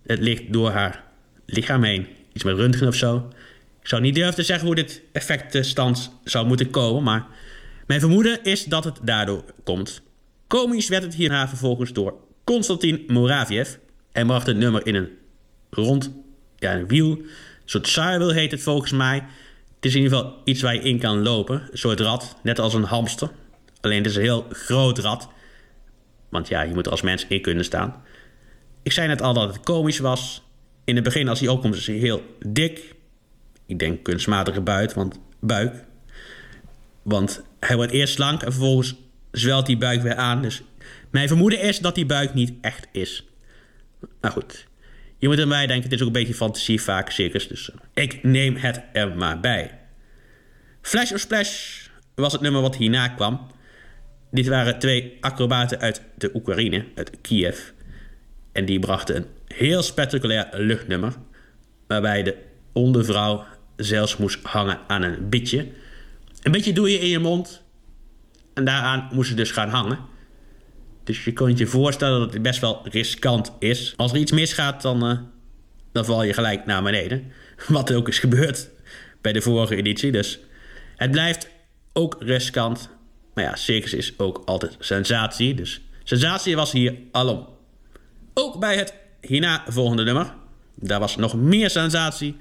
het 0.07 0.19
licht 0.19 0.53
door 0.53 0.71
haar 0.71 1.05
lichaam 1.47 1.83
heen. 1.83 2.07
Iets 2.33 2.45
met 2.45 2.57
röntgen 2.57 2.89
of 2.89 2.95
zo. 2.95 3.29
Ik 3.81 3.89
zou 3.89 4.03
niet 4.03 4.15
durven 4.15 4.35
te 4.35 4.43
zeggen 4.43 4.67
hoe 4.67 4.75
dit 4.75 5.03
effect 5.13 5.67
stand 5.67 6.19
zou 6.25 6.47
moeten 6.47 6.71
komen, 6.71 7.03
maar 7.03 7.27
mijn 7.87 8.01
vermoeden 8.01 8.43
is 8.43 8.65
dat 8.65 8.85
het 8.85 8.99
daardoor 9.03 9.45
komt. 9.65 10.03
Komisch 10.47 10.89
werd 10.89 11.03
het 11.03 11.15
hierna 11.15 11.49
vervolgens 11.49 11.93
door 11.93 12.15
Konstantin 12.45 13.05
Moraviev 13.07 13.75
en 14.13 14.27
bracht 14.27 14.47
het 14.47 14.57
nummer 14.57 14.87
in 14.87 14.95
een 14.95 15.09
rond 15.71 16.13
ja, 16.63 16.75
een 16.75 16.89
wiel. 16.89 17.23
Soort 17.65 18.33
heet 18.33 18.51
het 18.51 18.63
volgens 18.63 18.93
mij. 18.93 19.25
Het 19.83 19.91
is 19.91 19.97
in 19.97 20.03
ieder 20.03 20.19
geval 20.19 20.41
iets 20.45 20.63
waar 20.63 20.75
je 20.75 20.81
in 20.81 20.99
kan 20.99 21.23
lopen. 21.23 21.69
Een 21.71 21.79
soort 21.79 22.01
rad, 22.01 22.37
net 22.43 22.59
als 22.59 22.75
een 22.75 22.83
hamster. 22.83 23.31
Alleen 23.81 23.97
het 23.97 24.07
is 24.07 24.17
een 24.17 24.23
heel 24.23 24.47
groot 24.51 24.99
rad. 24.99 25.29
Want 26.29 26.49
ja, 26.49 26.63
je 26.63 26.75
moet 26.75 26.87
er 26.87 26.93
als 26.93 27.03
mens 27.03 27.27
in 27.27 27.43
kunnen 27.43 27.65
staan. 27.65 28.03
Ik 28.83 28.93
zei 28.93 29.09
net 29.09 29.23
al 29.23 29.35
dat 29.35 29.55
het 29.55 29.65
komisch 29.65 29.99
was. 29.99 30.43
In 30.85 30.95
het 30.95 31.05
begin, 31.05 31.29
als 31.29 31.41
hij 31.41 31.49
opkomt, 31.49 31.75
is 31.75 31.87
hij 31.87 31.97
heel 31.97 32.37
dik. 32.47 32.95
Ik 33.67 33.79
denk 33.79 34.03
kunstmatige 34.03 34.61
buik, 34.61 34.93
want, 34.93 35.19
buik. 35.41 35.85
Want 37.03 37.43
hij 37.61 37.77
wordt 37.77 37.93
eerst 37.93 38.15
slank 38.15 38.43
en 38.43 38.53
vervolgens 38.53 38.95
zwelt 39.31 39.67
die 39.67 39.79
buik 39.79 40.03
weer 40.03 40.17
aan. 40.17 40.43
Dus 40.43 40.63
mijn 41.11 41.29
vermoeden 41.29 41.61
is 41.61 41.79
dat 41.79 41.95
die 41.95 42.07
buik 42.07 42.35
niet 42.35 42.53
echt 42.61 42.87
is. 42.93 43.25
Maar 44.21 44.31
goed, 44.31 44.67
je 45.23 45.29
moet 45.29 45.39
erbij 45.39 45.67
denken, 45.67 45.85
het 45.85 45.93
is 45.93 46.01
ook 46.01 46.07
een 46.07 46.13
beetje 46.13 46.35
fantasie 46.35 46.83
vaak, 46.83 47.11
circus. 47.11 47.49
Dus 47.49 47.71
eh, 47.71 48.03
ik 48.03 48.23
neem 48.23 48.57
het 48.57 48.83
er 48.93 49.17
maar 49.17 49.41
bij. 49.41 49.79
Flash 50.81 51.13
of 51.13 51.21
Splash 51.21 51.87
was 52.15 52.33
het 52.33 52.41
nummer 52.41 52.61
wat 52.61 52.77
hierna 52.77 53.09
kwam. 53.09 53.47
Dit 54.31 54.47
waren 54.47 54.79
twee 54.79 55.17
acrobaten 55.21 55.81
uit 55.81 56.03
de 56.15 56.31
Oekraïne, 56.35 56.85
uit 56.95 57.11
Kiev. 57.21 57.59
En 58.53 58.65
die 58.65 58.79
brachten 58.79 59.17
een 59.17 59.27
heel 59.47 59.83
spectaculair 59.83 60.49
luchtnummer. 60.53 61.13
Waarbij 61.87 62.23
de 62.23 62.37
ondervrouw 62.73 63.45
zelfs 63.77 64.17
moest 64.17 64.39
hangen 64.43 64.79
aan 64.87 65.03
een 65.03 65.29
bitje. 65.29 65.69
Een 66.43 66.53
beetje 66.53 66.73
doe 66.73 66.91
je 66.91 66.99
in 66.99 67.09
je 67.09 67.19
mond. 67.19 67.63
En 68.55 68.65
daaraan 68.65 69.09
moest 69.13 69.29
ze 69.29 69.35
dus 69.35 69.51
gaan 69.51 69.69
hangen. 69.69 69.99
Dus 71.05 71.25
je 71.25 71.33
kunt 71.33 71.59
je 71.59 71.67
voorstellen 71.67 72.21
dat 72.21 72.33
het 72.33 72.43
best 72.43 72.61
wel 72.61 72.81
riskant 72.89 73.53
is. 73.59 73.95
Als 73.97 74.13
er 74.13 74.19
iets 74.19 74.33
misgaat, 74.33 74.83
dan, 74.83 75.11
uh, 75.11 75.19
dan 75.93 76.05
val 76.05 76.23
je 76.23 76.33
gelijk 76.33 76.67
naar 76.67 76.83
beneden. 76.83 77.33
Wat 77.69 77.93
ook 77.93 78.09
is 78.09 78.19
gebeurd 78.19 78.71
bij 79.21 79.33
de 79.33 79.41
vorige 79.41 79.77
editie. 79.77 80.13
Dus 80.13 80.39
het 80.97 81.11
blijft 81.11 81.49
ook 81.93 82.17
riskant. 82.19 82.89
Maar 83.35 83.45
ja, 83.45 83.57
circus 83.57 83.95
is 83.95 84.19
ook 84.19 84.43
altijd 84.45 84.77
sensatie. 84.79 85.55
Dus 85.55 85.81
sensatie 86.05 86.57
was 86.57 86.73
hier 86.73 86.95
alom. 87.13 87.49
Ook 88.35 88.61
bij 88.61 88.77
het 88.77 88.95
hierna 89.21 89.65
volgende 89.67 90.05
nummer. 90.05 90.35
Daar 90.75 91.01
was 91.01 91.17
nog 91.17 91.35
meer 91.35 91.71
sensatie. 91.71 92.37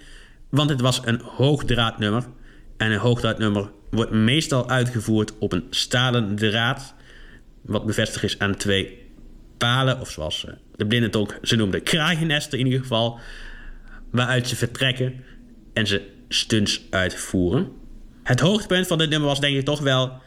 Want 0.49 0.69
het 0.69 0.81
was 0.81 1.01
een 1.03 1.21
hoogdraadnummer. 1.21 2.25
En 2.77 2.91
een 2.91 2.99
hoogdraadnummer 2.99 3.71
wordt 3.89 4.11
meestal 4.11 4.69
uitgevoerd 4.69 5.37
op 5.37 5.51
een 5.51 5.67
stalen 5.69 6.35
draad 6.35 6.93
wat 7.61 7.85
bevestigd 7.85 8.23
is 8.23 8.39
aan 8.39 8.55
twee 8.55 8.99
palen, 9.57 9.99
of 9.99 10.09
zoals 10.09 10.45
eh, 10.45 10.53
de 10.75 10.85
blindentolk 10.85 11.37
ze 11.41 11.55
noemde, 11.55 11.79
kraaiennesten 11.79 12.59
in 12.59 12.65
ieder 12.65 12.81
geval, 12.81 13.19
waaruit 14.11 14.47
ze 14.47 14.55
vertrekken 14.55 15.23
en 15.73 15.87
ze 15.87 16.01
stunts 16.27 16.81
uitvoeren. 16.89 17.71
Het 18.23 18.39
hoogtepunt 18.39 18.87
van 18.87 18.97
dit 18.97 19.09
nummer 19.09 19.27
was 19.27 19.39
denk 19.39 19.57
ik 19.57 19.65
toch 19.65 19.79
wel 19.79 20.21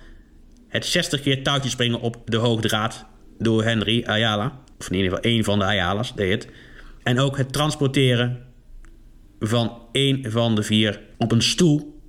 het 0.69 0.87
60 0.87 1.21
keer 1.21 1.43
touwtje 1.43 1.71
springen 1.71 2.00
op 2.00 2.17
de 2.25 2.37
hoogdraad 2.37 3.07
door 3.38 3.64
Henry 3.64 4.05
Ayala. 4.07 4.59
Of 4.79 4.91
in 4.91 4.97
ieder 4.97 5.11
geval 5.11 5.31
één 5.31 5.45
van 5.45 5.59
de 5.59 5.64
Ayala's 5.64 6.14
deed 6.14 6.31
het. 6.31 6.53
En 7.03 7.19
ook 7.19 7.37
het 7.37 7.53
transporteren 7.53 8.43
van 9.41 9.83
één 9.93 10.31
van 10.31 10.55
de 10.55 10.62
vier 10.62 11.00
op 11.19 11.33
een 11.33 11.43
stoel. 11.43 12.00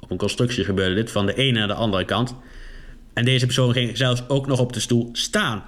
Op 0.00 0.10
een 0.10 0.16
constructie 0.16 0.64
gebeurde 0.64 0.94
dit, 0.94 1.10
van 1.10 1.26
de 1.26 1.34
ene 1.34 1.58
naar 1.58 1.68
de 1.68 1.74
andere 1.74 2.04
kant. 2.04 2.34
En 3.18 3.24
deze 3.24 3.44
persoon 3.44 3.72
ging 3.72 3.96
zelfs 3.96 4.28
ook 4.28 4.46
nog 4.46 4.60
op 4.60 4.72
de 4.72 4.80
stoel 4.80 5.08
staan. 5.12 5.64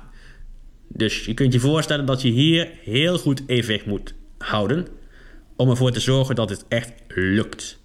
Dus 0.89 1.25
je 1.25 1.35
kunt 1.35 1.53
je 1.53 1.61
voorstellen 1.61 2.07
dat 2.07 2.23
je 2.23 2.29
hier 2.29 2.71
heel 2.83 3.19
goed 3.19 3.43
evenwicht 3.47 3.87
moet 3.87 4.15
houden. 4.39 4.87
Om 5.57 5.71
ervoor 5.71 5.91
te 5.91 6.01
zorgen 6.01 6.35
dat 6.35 6.51
het 6.51 6.65
echt 6.69 6.93
lukt. 7.09 7.79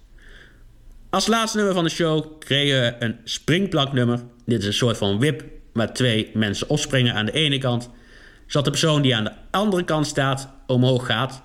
Als 1.10 1.26
laatste 1.26 1.56
nummer 1.56 1.74
van 1.74 1.84
de 1.84 1.90
show 1.90 2.38
kregen 2.38 2.80
we 2.80 2.96
een 2.98 3.16
springplanknummer. 3.24 4.20
Dit 4.44 4.60
is 4.60 4.66
een 4.66 4.72
soort 4.72 4.96
van 4.96 5.18
whip 5.18 5.44
waar 5.72 5.92
twee 5.92 6.30
mensen 6.34 6.68
opspringen 6.68 7.14
aan 7.14 7.26
de 7.26 7.32
ene 7.32 7.58
kant. 7.58 7.90
Zodat 8.46 8.64
de 8.64 8.70
persoon 8.70 9.02
die 9.02 9.16
aan 9.16 9.24
de 9.24 9.32
andere 9.50 9.84
kant 9.84 10.06
staat 10.06 10.48
omhoog 10.66 11.06
gaat. 11.06 11.42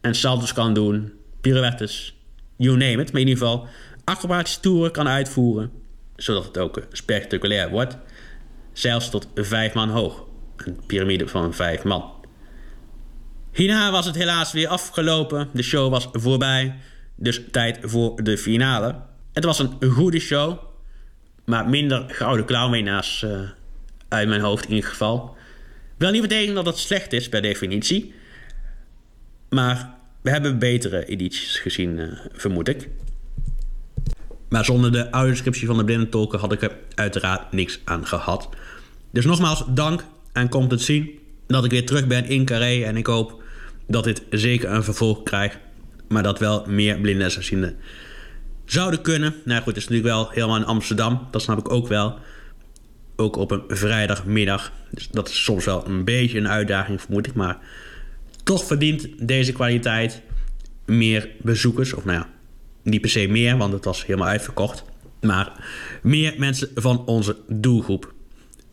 En 0.00 0.14
salto's 0.14 0.52
kan 0.52 0.74
doen, 0.74 1.12
pirouettes, 1.40 2.16
you 2.56 2.76
name 2.76 3.02
it. 3.02 3.12
Maar 3.12 3.20
in 3.20 3.28
ieder 3.28 3.44
geval 3.44 3.66
acrobatische 4.04 4.60
toeren 4.60 4.92
kan 4.92 5.08
uitvoeren 5.08 5.79
zodat 6.22 6.44
het 6.44 6.58
ook 6.58 6.82
spectaculair 6.92 7.70
wordt. 7.70 7.96
Zelfs 8.72 9.10
tot 9.10 9.28
vijf 9.34 9.74
man 9.74 9.88
hoog. 9.88 10.24
Een 10.56 10.80
piramide 10.86 11.28
van 11.28 11.54
vijf 11.54 11.82
man. 11.82 12.12
Hierna 13.52 13.90
was 13.90 14.06
het 14.06 14.14
helaas 14.14 14.52
weer 14.52 14.68
afgelopen. 14.68 15.48
De 15.52 15.62
show 15.62 15.90
was 15.90 16.08
voorbij. 16.12 16.74
Dus 17.14 17.40
tijd 17.50 17.78
voor 17.82 18.22
de 18.22 18.38
finale. 18.38 18.94
Het 19.32 19.44
was 19.44 19.58
een 19.58 19.90
goede 19.90 20.18
show. 20.18 20.58
Maar 21.44 21.68
minder 21.68 22.04
gouden 22.08 22.46
klauwwinnaars 22.46 23.22
uh, 23.22 23.40
uit 24.08 24.28
mijn 24.28 24.40
hoofd 24.40 24.68
in 24.68 24.82
geval. 24.82 25.36
Wil 25.96 26.10
niet 26.10 26.22
betekenen 26.22 26.54
dat 26.54 26.66
het 26.66 26.78
slecht 26.78 27.12
is 27.12 27.28
per 27.28 27.42
definitie. 27.42 28.14
Maar 29.48 29.94
we 30.20 30.30
hebben 30.30 30.58
betere 30.58 31.06
edities 31.06 31.58
gezien, 31.58 31.98
uh, 31.98 32.12
vermoed 32.32 32.68
ik. 32.68 32.88
Maar 34.50 34.64
zonder 34.64 34.92
de 34.92 35.10
audiodescriptie 35.10 35.66
van 35.66 35.76
de 35.76 35.84
blindentolken 35.84 36.38
had 36.38 36.52
ik 36.52 36.62
er 36.62 36.76
uiteraard 36.94 37.52
niks 37.52 37.80
aan 37.84 38.06
gehad. 38.06 38.48
Dus 39.10 39.24
nogmaals 39.24 39.64
dank 39.68 40.04
en 40.32 40.48
komt 40.48 40.70
het 40.70 40.82
zien 40.82 41.18
dat 41.46 41.64
ik 41.64 41.70
weer 41.70 41.86
terug 41.86 42.06
ben 42.06 42.28
in 42.28 42.44
Carré. 42.44 42.82
En 42.84 42.96
ik 42.96 43.06
hoop 43.06 43.42
dat 43.86 44.04
dit 44.04 44.22
zeker 44.30 44.70
een 44.70 44.84
vervolg 44.84 45.22
krijgt. 45.22 45.58
Maar 46.08 46.22
dat 46.22 46.38
wel 46.38 46.64
meer 46.66 47.00
blinde 47.00 47.30
zouden 48.64 49.02
kunnen. 49.02 49.34
Nou 49.44 49.62
goed, 49.62 49.74
het 49.74 49.76
is 49.76 49.88
natuurlijk 49.88 50.14
wel 50.14 50.30
helemaal 50.30 50.56
in 50.56 50.64
Amsterdam. 50.64 51.26
Dat 51.30 51.42
snap 51.42 51.58
ik 51.58 51.70
ook 51.70 51.88
wel. 51.88 52.18
Ook 53.16 53.36
op 53.36 53.50
een 53.50 53.62
vrijdagmiddag. 53.68 54.72
Dus 54.90 55.08
dat 55.08 55.28
is 55.28 55.44
soms 55.44 55.64
wel 55.64 55.86
een 55.86 56.04
beetje 56.04 56.38
een 56.38 56.48
uitdaging, 56.48 57.00
vermoed 57.00 57.26
ik. 57.26 57.34
Maar 57.34 57.58
toch 58.44 58.64
verdient 58.64 59.08
deze 59.28 59.52
kwaliteit 59.52 60.22
meer 60.86 61.28
bezoekers. 61.42 61.92
Of 61.92 62.04
nou 62.04 62.18
ja, 62.18 62.28
niet 62.82 63.00
per 63.00 63.10
se 63.10 63.26
meer, 63.26 63.56
want 63.56 63.72
het 63.72 63.84
was 63.84 64.06
helemaal 64.06 64.28
uitverkocht. 64.28 64.84
Maar 65.20 65.64
meer 66.02 66.34
mensen 66.38 66.70
van 66.74 67.06
onze 67.06 67.36
doelgroep. 67.48 68.14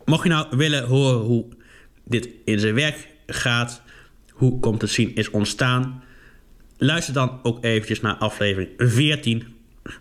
Mocht 0.06 0.24
je 0.24 0.30
nou 0.30 0.58
willen 0.58 0.84
horen 0.84 1.20
hoe 1.20 1.46
dit 2.06 2.30
in 2.46 2.60
zijn 2.60 2.74
werk 2.74 3.08
gaat, 3.28 3.82
hoe 4.32 4.60
komt 4.60 4.82
het 4.82 4.92
zien 4.92 5.16
is 5.16 5.30
ontstaan, 5.30 6.02
Luister 6.78 7.14
dan 7.14 7.40
ook 7.44 7.64
eventjes 7.64 8.02
naar 8.02 8.16
aflevering 8.16 8.70
14, 8.78 9.56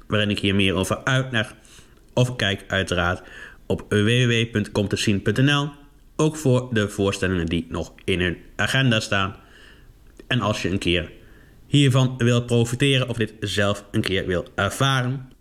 waarin 0.07 0.31
ik 0.31 0.39
hier 0.39 0.55
meer 0.55 0.75
over 0.75 1.05
uitleg. 1.05 1.55
Of 2.13 2.37
kijk 2.37 2.65
uiteraard 2.67 3.23
op 3.67 3.85
www.comtezien.nl. 3.89 5.71
Ook 6.17 6.37
voor 6.37 6.69
de 6.73 6.89
voorstellingen 6.89 7.47
die 7.47 7.67
nog 7.69 7.93
in 8.05 8.21
hun 8.21 8.37
agenda 8.57 9.01
staan. 9.01 9.37
En 10.27 10.41
als 10.41 10.63
je 10.63 10.71
een 10.71 10.79
keer 10.79 11.11
hiervan 11.67 12.15
wil 12.17 12.45
profiteren 12.45 13.09
of 13.09 13.17
dit 13.17 13.35
zelf 13.41 13.85
een 13.91 14.01
keer 14.01 14.27
wil 14.27 14.45
ervaren. 14.55 15.33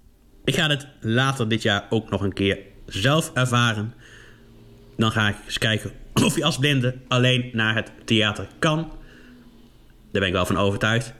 Ik 0.44 0.56
ga 0.56 0.68
dit 0.68 0.88
later 1.02 1.48
dit 1.48 1.62
jaar 1.62 1.86
ook 1.90 2.10
nog 2.10 2.22
een 2.22 2.34
keer 2.34 2.60
zelf 2.86 3.32
ervaren. 3.34 3.94
Dan 4.98 5.12
ga 5.12 5.28
ik 5.28 5.36
eens 5.46 5.58
kijken 5.58 5.92
of 6.26 6.36
je 6.36 6.44
als 6.44 6.58
blinde 6.58 6.98
alleen 7.08 7.50
naar 7.54 7.76
het 7.76 7.92
theater 8.06 8.48
kan. 8.60 8.78
Daar 10.12 10.22
ben 10.22 10.28
ik 10.28 10.34
wel 10.34 10.46
van 10.46 10.58
overtuigd. 10.58 11.14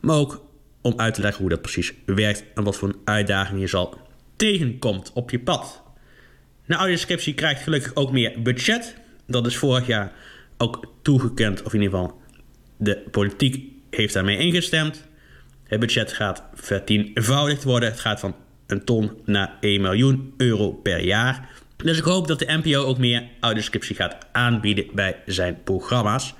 Maar 0.00 0.16
ook 0.16 0.44
om 0.80 0.92
uit 0.96 1.14
te 1.14 1.20
leggen 1.20 1.40
hoe 1.40 1.50
dat 1.50 1.62
precies 1.62 1.92
werkt 2.06 2.44
en 2.54 2.64
wat 2.64 2.76
voor 2.76 2.88
een 2.88 3.00
uitdaging 3.04 3.60
je 3.60 3.66
zal 3.66 4.00
tegenkomt 4.36 5.10
op 5.12 5.30
je 5.30 5.40
pad. 5.40 5.82
Nou, 6.66 6.80
audioscriptie 6.80 7.34
krijgt 7.34 7.62
gelukkig 7.62 7.94
ook 7.94 8.12
meer 8.12 8.42
budget. 8.42 8.94
Dat 9.26 9.46
is 9.46 9.56
vorig 9.56 9.86
jaar 9.86 10.12
ook 10.58 10.92
toegekend, 11.02 11.62
of 11.62 11.74
in 11.74 11.82
ieder 11.82 11.98
geval 11.98 12.20
de 12.76 13.02
politiek 13.10 13.71
heeft 13.94 14.14
daarmee 14.14 14.38
ingestemd. 14.38 15.04
Het 15.64 15.80
budget 15.80 16.12
gaat 16.12 16.44
vertienvoudigd 16.54 17.64
worden. 17.64 17.88
Het 17.88 18.00
gaat 18.00 18.20
van 18.20 18.36
een 18.66 18.84
ton 18.84 19.10
naar 19.24 19.56
1 19.60 19.80
miljoen 19.80 20.34
euro 20.36 20.72
per 20.72 21.04
jaar. 21.04 21.50
Dus 21.76 21.98
ik 21.98 22.04
hoop 22.04 22.28
dat 22.28 22.38
de 22.38 22.60
NPO 22.62 22.84
ook 22.84 22.98
meer 22.98 23.28
audioscriptie 23.40 23.96
gaat 23.96 24.16
aanbieden 24.32 24.86
bij 24.94 25.16
zijn 25.26 25.62
programma's. 25.64 26.34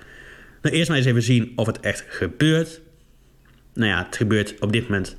Nou, 0.63 0.77
eerst 0.77 0.89
maar 0.89 0.99
eens 0.99 1.07
even 1.07 1.23
zien 1.23 1.53
of 1.57 1.67
het 1.67 1.81
echt 1.81 2.05
gebeurt. 2.09 2.81
Nou 3.75 3.89
ja, 3.91 4.05
het 4.05 4.17
gebeurt 4.17 4.61
op 4.61 4.73
dit 4.73 4.83
moment 4.83 5.17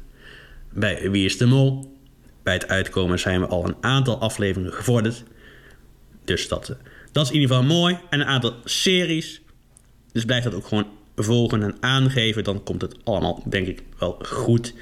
bij 0.73 1.11
Wie 1.11 1.25
is 1.25 1.37
de 1.37 1.45
Mol. 1.45 1.97
Bij 2.43 2.53
het 2.53 2.67
uitkomen 2.67 3.19
zijn 3.19 3.39
we 3.39 3.47
al 3.47 3.67
een 3.67 3.75
aantal 3.81 4.19
afleveringen 4.19 4.73
gevorderd. 4.73 5.23
Dus 6.25 6.47
dat, 6.47 6.69
eh, 6.69 6.75
dat 7.11 7.25
is 7.25 7.31
in 7.31 7.39
ieder 7.39 7.55
geval 7.55 7.75
mooi. 7.75 7.97
En 8.09 8.19
een 8.19 8.27
aantal 8.27 8.55
series. 8.63 9.41
Dus 10.11 10.25
blijf 10.25 10.43
dat 10.43 10.53
ook 10.53 10.67
gewoon 10.67 10.87
volgen 11.15 11.63
en 11.63 11.75
aangeven. 11.79 12.43
Dan 12.43 12.63
komt 12.63 12.81
het 12.81 12.95
allemaal, 13.03 13.43
denk 13.49 13.67
ik, 13.67 13.83
wel 13.99 14.19
goed. 14.21 14.73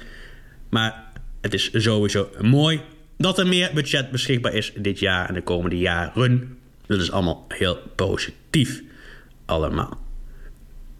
Maar 0.68 1.12
het 1.40 1.54
is 1.54 1.70
sowieso 1.72 2.28
mooi 2.40 2.80
dat 3.16 3.38
er 3.38 3.46
meer 3.46 3.70
budget 3.74 4.10
beschikbaar 4.10 4.54
is 4.54 4.72
dit 4.76 4.98
jaar 4.98 5.28
en 5.28 5.34
de 5.34 5.42
komende 5.42 5.78
jaren. 5.78 6.58
Dat 6.86 7.00
is 7.00 7.10
allemaal 7.10 7.44
heel 7.48 7.78
positief. 7.96 8.82
Allemaal. 9.44 10.00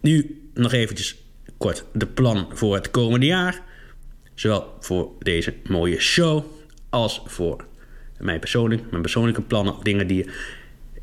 Nu 0.01 0.41
nog 0.53 0.71
eventjes 0.71 1.15
kort 1.57 1.85
de 1.93 2.07
plan 2.07 2.47
voor 2.53 2.75
het 2.75 2.91
komende 2.91 3.25
jaar. 3.25 3.61
Zowel 4.33 4.77
voor 4.79 5.11
deze 5.19 5.53
mooie 5.67 5.99
show 5.99 6.43
als 6.89 7.21
voor 7.25 7.65
mijn, 8.19 8.39
persoonlijk, 8.39 8.89
mijn 8.89 9.01
persoonlijke 9.01 9.41
plannen 9.41 9.75
dingen 9.83 10.07
die 10.07 10.29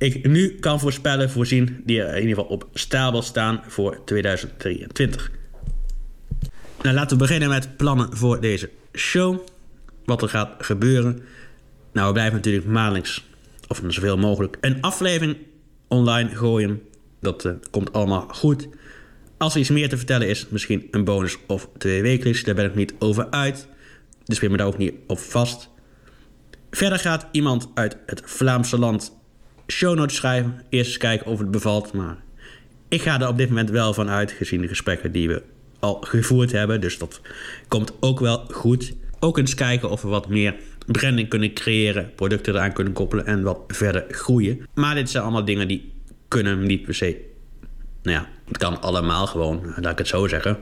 ik 0.01 0.29
nu 0.29 0.59
kan 0.59 0.81
voorspellen, 0.81 1.31
voorzien, 1.31 1.83
die 1.85 1.99
in 1.99 2.21
ieder 2.21 2.29
geval 2.29 2.45
op 2.45 2.69
stapel 2.73 3.23
staan 3.23 3.63
voor 3.67 4.05
2023. 4.05 5.31
Nou, 6.83 6.95
laten 6.95 7.17
we 7.17 7.23
beginnen 7.23 7.49
met 7.49 7.77
plannen 7.77 8.17
voor 8.17 8.41
deze 8.41 8.71
show. 8.97 9.39
Wat 10.05 10.23
er 10.23 10.29
gaat 10.29 10.55
gebeuren. 10.59 11.23
Nou, 11.93 12.07
we 12.07 12.13
blijven 12.13 12.35
natuurlijk 12.35 12.67
maandelijks, 12.67 13.25
of 13.69 13.83
zoveel 13.89 14.19
mogelijk, 14.19 14.57
een 14.61 14.81
aflevering 14.81 15.37
online 15.89 16.35
gooien. 16.35 16.83
Dat 17.21 17.45
uh, 17.45 17.53
komt 17.71 17.93
allemaal 17.93 18.29
goed. 18.29 18.69
Als 19.39 19.55
er 19.55 19.61
iets 19.61 19.71
meer 19.71 19.89
te 19.89 19.97
vertellen 19.97 20.29
is, 20.29 20.47
misschien 20.49 20.89
een 20.91 21.05
bonus 21.05 21.37
of 21.47 21.69
twee 21.79 22.03
wekelijks, 22.03 22.43
daar 22.43 22.55
ben 22.55 22.65
ik 22.65 22.75
niet 22.75 22.95
over 22.99 23.31
uit. 23.31 23.69
Dus 24.25 24.39
ben 24.39 24.51
me 24.51 24.57
daar 24.57 24.67
ook 24.67 24.79
niet 24.79 24.95
op 25.07 25.19
vast. 25.19 25.69
Verder 26.71 26.99
gaat 26.99 27.27
iemand 27.33 27.69
uit 27.75 27.97
het 28.07 28.23
Vlaamse 28.25 28.79
land 28.79 29.20
show 29.71 29.97
notes 29.97 30.17
schrijven. 30.17 30.63
Eerst 30.69 30.89
eens 30.89 30.99
kijken 30.99 31.27
of 31.27 31.39
het 31.39 31.51
bevalt. 31.51 31.93
Maar 31.93 32.17
ik 32.89 33.03
ga 33.03 33.21
er 33.21 33.29
op 33.29 33.37
dit 33.37 33.49
moment 33.49 33.71
wel 33.71 33.95
van 33.95 34.09
uit, 34.09 34.33
gezien 34.33 34.61
de 34.61 34.69
gesprekken 34.69 35.13
die 35.13 35.29
we 35.29 35.43
al 35.79 36.01
gevoerd 36.01 36.53
hebben. 36.53 36.81
Dus 36.81 36.99
dat 36.99 37.21
komt 37.69 37.93
ook 38.01 38.21
wel 38.21 38.45
goed. 38.51 38.93
Ook 39.19 39.39
eens 39.39 39.55
kijken 39.55 39.91
of 39.91 40.03
we 40.03 40.09
wat 40.09 40.29
meer 40.29 40.55
branding 40.87 41.29
kunnen 41.29 41.53
creëren, 41.53 42.15
producten 42.15 42.55
eraan 42.55 42.73
kunnen 42.73 42.93
koppelen 42.93 43.27
en 43.27 43.43
wat 43.43 43.59
verder 43.69 44.05
groeien. 44.09 44.67
Maar 44.75 44.95
dit 44.95 45.11
zijn 45.11 45.23
allemaal 45.23 45.45
dingen 45.45 45.69
die 45.69 45.93
kunnen 46.29 46.67
niet 46.67 46.83
per 46.83 46.95
se. 46.95 47.21
Nou 48.03 48.17
ja, 48.17 48.29
het 48.47 48.59
kan 48.59 48.81
allemaal 48.81 49.27
gewoon, 49.27 49.73
laat 49.77 49.93
ik 49.93 49.99
het 49.99 50.09
zo 50.09 50.29
zeggen. 50.29 50.59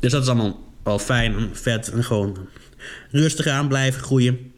Dus 0.00 0.12
dat 0.12 0.22
is 0.22 0.28
allemaal 0.28 0.72
wel 0.82 0.98
fijn 0.98 1.34
en 1.34 1.50
vet 1.52 1.90
en 1.90 2.04
gewoon 2.04 2.36
rustig 3.10 3.46
aan 3.46 3.68
blijven 3.68 4.02
groeien. 4.02 4.52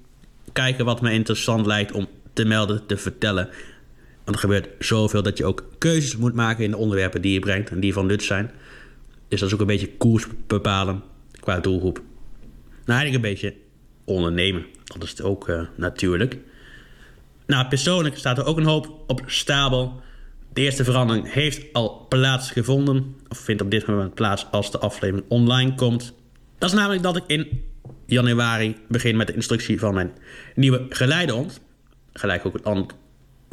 Kijken 0.52 0.84
wat 0.84 1.00
me 1.00 1.12
interessant 1.12 1.66
lijkt 1.66 1.92
om 1.92 2.08
te 2.34 2.44
melden, 2.44 2.86
te 2.86 2.96
vertellen. 2.96 3.48
Want 4.24 4.36
er 4.36 4.42
gebeurt 4.42 4.68
zoveel 4.78 5.22
dat 5.22 5.38
je 5.38 5.44
ook 5.44 5.64
keuzes 5.78 6.16
moet 6.16 6.34
maken 6.34 6.64
in 6.64 6.70
de 6.70 6.76
onderwerpen 6.76 7.22
die 7.22 7.32
je 7.32 7.38
brengt 7.38 7.70
en 7.70 7.80
die 7.80 7.92
van 7.92 8.06
nut 8.06 8.22
zijn. 8.22 8.50
Dus 9.28 9.40
dat 9.40 9.48
is 9.48 9.54
ook 9.54 9.60
een 9.60 9.66
beetje 9.66 9.96
koers 9.96 10.26
bepalen 10.46 11.02
qua 11.40 11.60
doelgroep. 11.60 12.02
Nou, 12.84 13.00
eigenlijk 13.00 13.14
een 13.14 13.30
beetje 13.30 13.54
ondernemen. 14.04 14.66
Dat 14.84 15.02
is 15.02 15.10
het 15.10 15.22
ook 15.22 15.48
uh, 15.48 15.62
natuurlijk. 15.76 16.38
Nou, 17.46 17.68
persoonlijk 17.68 18.16
staat 18.16 18.38
er 18.38 18.44
ook 18.44 18.56
een 18.56 18.64
hoop 18.64 19.04
op 19.06 19.22
stapel. 19.26 20.00
De 20.52 20.60
eerste 20.60 20.84
verandering 20.84 21.32
heeft 21.32 21.72
al 21.72 22.06
plaatsgevonden. 22.08 23.16
Of 23.28 23.38
vindt 23.38 23.62
op 23.62 23.70
dit 23.70 23.86
moment 23.86 24.14
plaats 24.14 24.46
als 24.50 24.70
de 24.70 24.78
aflevering 24.78 25.26
online 25.28 25.74
komt. 25.74 26.14
Dat 26.58 26.70
is 26.70 26.76
namelijk 26.76 27.02
dat 27.02 27.16
ik 27.16 27.24
in 27.26 27.64
januari 28.06 28.76
begin 28.88 29.16
met 29.16 29.26
de 29.26 29.34
instructie 29.34 29.78
van 29.78 29.94
mijn 29.94 30.12
nieuwe 30.54 30.86
geleidehond. 30.88 31.60
Gelijk 32.14 32.46
ook 32.46 32.52
het 32.52 32.94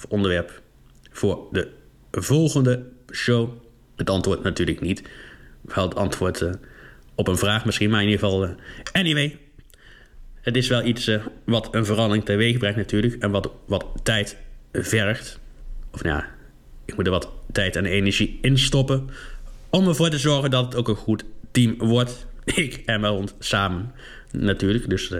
onderwerp 0.07 0.61
voor 1.11 1.47
de 1.51 1.71
volgende 2.11 2.85
show. 3.11 3.49
Het 3.95 4.09
antwoord 4.09 4.43
natuurlijk 4.43 4.81
niet. 4.81 5.03
Wel 5.61 5.83
het 5.83 5.95
antwoord 5.95 6.41
uh, 6.41 6.51
op 7.15 7.27
een 7.27 7.37
vraag 7.37 7.65
misschien, 7.65 7.89
maar 7.89 8.01
in 8.01 8.09
ieder 8.09 8.25
geval. 8.25 8.43
Uh, 8.45 8.51
anyway, 8.91 9.37
het 10.41 10.55
is 10.55 10.67
wel 10.67 10.85
iets 10.85 11.07
uh, 11.07 11.25
wat 11.43 11.75
een 11.75 11.85
verandering 11.85 12.25
teweeg 12.25 12.57
brengt 12.57 12.77
natuurlijk. 12.77 13.15
En 13.23 13.31
wat, 13.31 13.51
wat 13.65 13.85
tijd 14.03 14.37
vergt. 14.71 15.39
Of 15.91 16.03
nou 16.03 16.15
ja, 16.15 16.27
ik 16.85 16.95
moet 16.95 17.05
er 17.05 17.11
wat 17.11 17.29
tijd 17.51 17.75
en 17.75 17.85
energie 17.85 18.39
in 18.41 18.57
stoppen. 18.57 19.09
Om 19.69 19.87
ervoor 19.87 20.09
te 20.09 20.19
zorgen 20.19 20.51
dat 20.51 20.65
het 20.65 20.75
ook 20.75 20.87
een 20.87 20.95
goed 20.95 21.23
team 21.51 21.77
wordt. 21.77 22.25
Ik 22.45 22.81
en 22.85 23.01
mijn 23.01 23.29
samen 23.39 23.91
natuurlijk. 24.31 24.89
Dus 24.89 25.13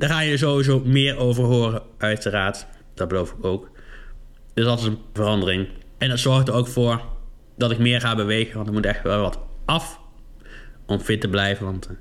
daar 0.00 0.10
ga 0.10 0.20
je 0.20 0.36
sowieso 0.36 0.82
meer 0.84 1.16
over 1.16 1.44
horen, 1.44 1.82
uiteraard. 1.98 2.66
Dat 2.94 3.08
beloof 3.08 3.30
ik 3.30 3.44
ook. 3.44 3.70
Dus 4.54 4.64
dat 4.64 4.78
is 4.78 4.84
een 4.84 4.98
verandering. 5.12 5.68
En 5.98 6.08
dat 6.08 6.18
zorgt 6.18 6.48
er 6.48 6.54
ook 6.54 6.68
voor 6.68 7.02
dat 7.56 7.70
ik 7.70 7.78
meer 7.78 8.00
ga 8.00 8.14
bewegen. 8.14 8.54
Want 8.54 8.66
er 8.66 8.72
moet 8.72 8.86
echt 8.86 9.02
wel 9.02 9.20
wat 9.20 9.38
af 9.64 10.00
om 10.86 11.00
fit 11.00 11.20
te 11.20 11.28
blijven. 11.28 11.64
Want 11.64 11.90
uh, 11.90 11.96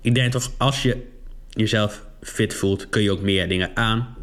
ik 0.00 0.14
denk 0.14 0.32
toch, 0.32 0.50
als 0.56 0.82
je 0.82 1.06
jezelf 1.48 2.06
fit 2.20 2.54
voelt, 2.54 2.88
kun 2.88 3.02
je 3.02 3.10
ook 3.10 3.20
meer 3.20 3.48
dingen 3.48 3.76
aan. 3.76 4.16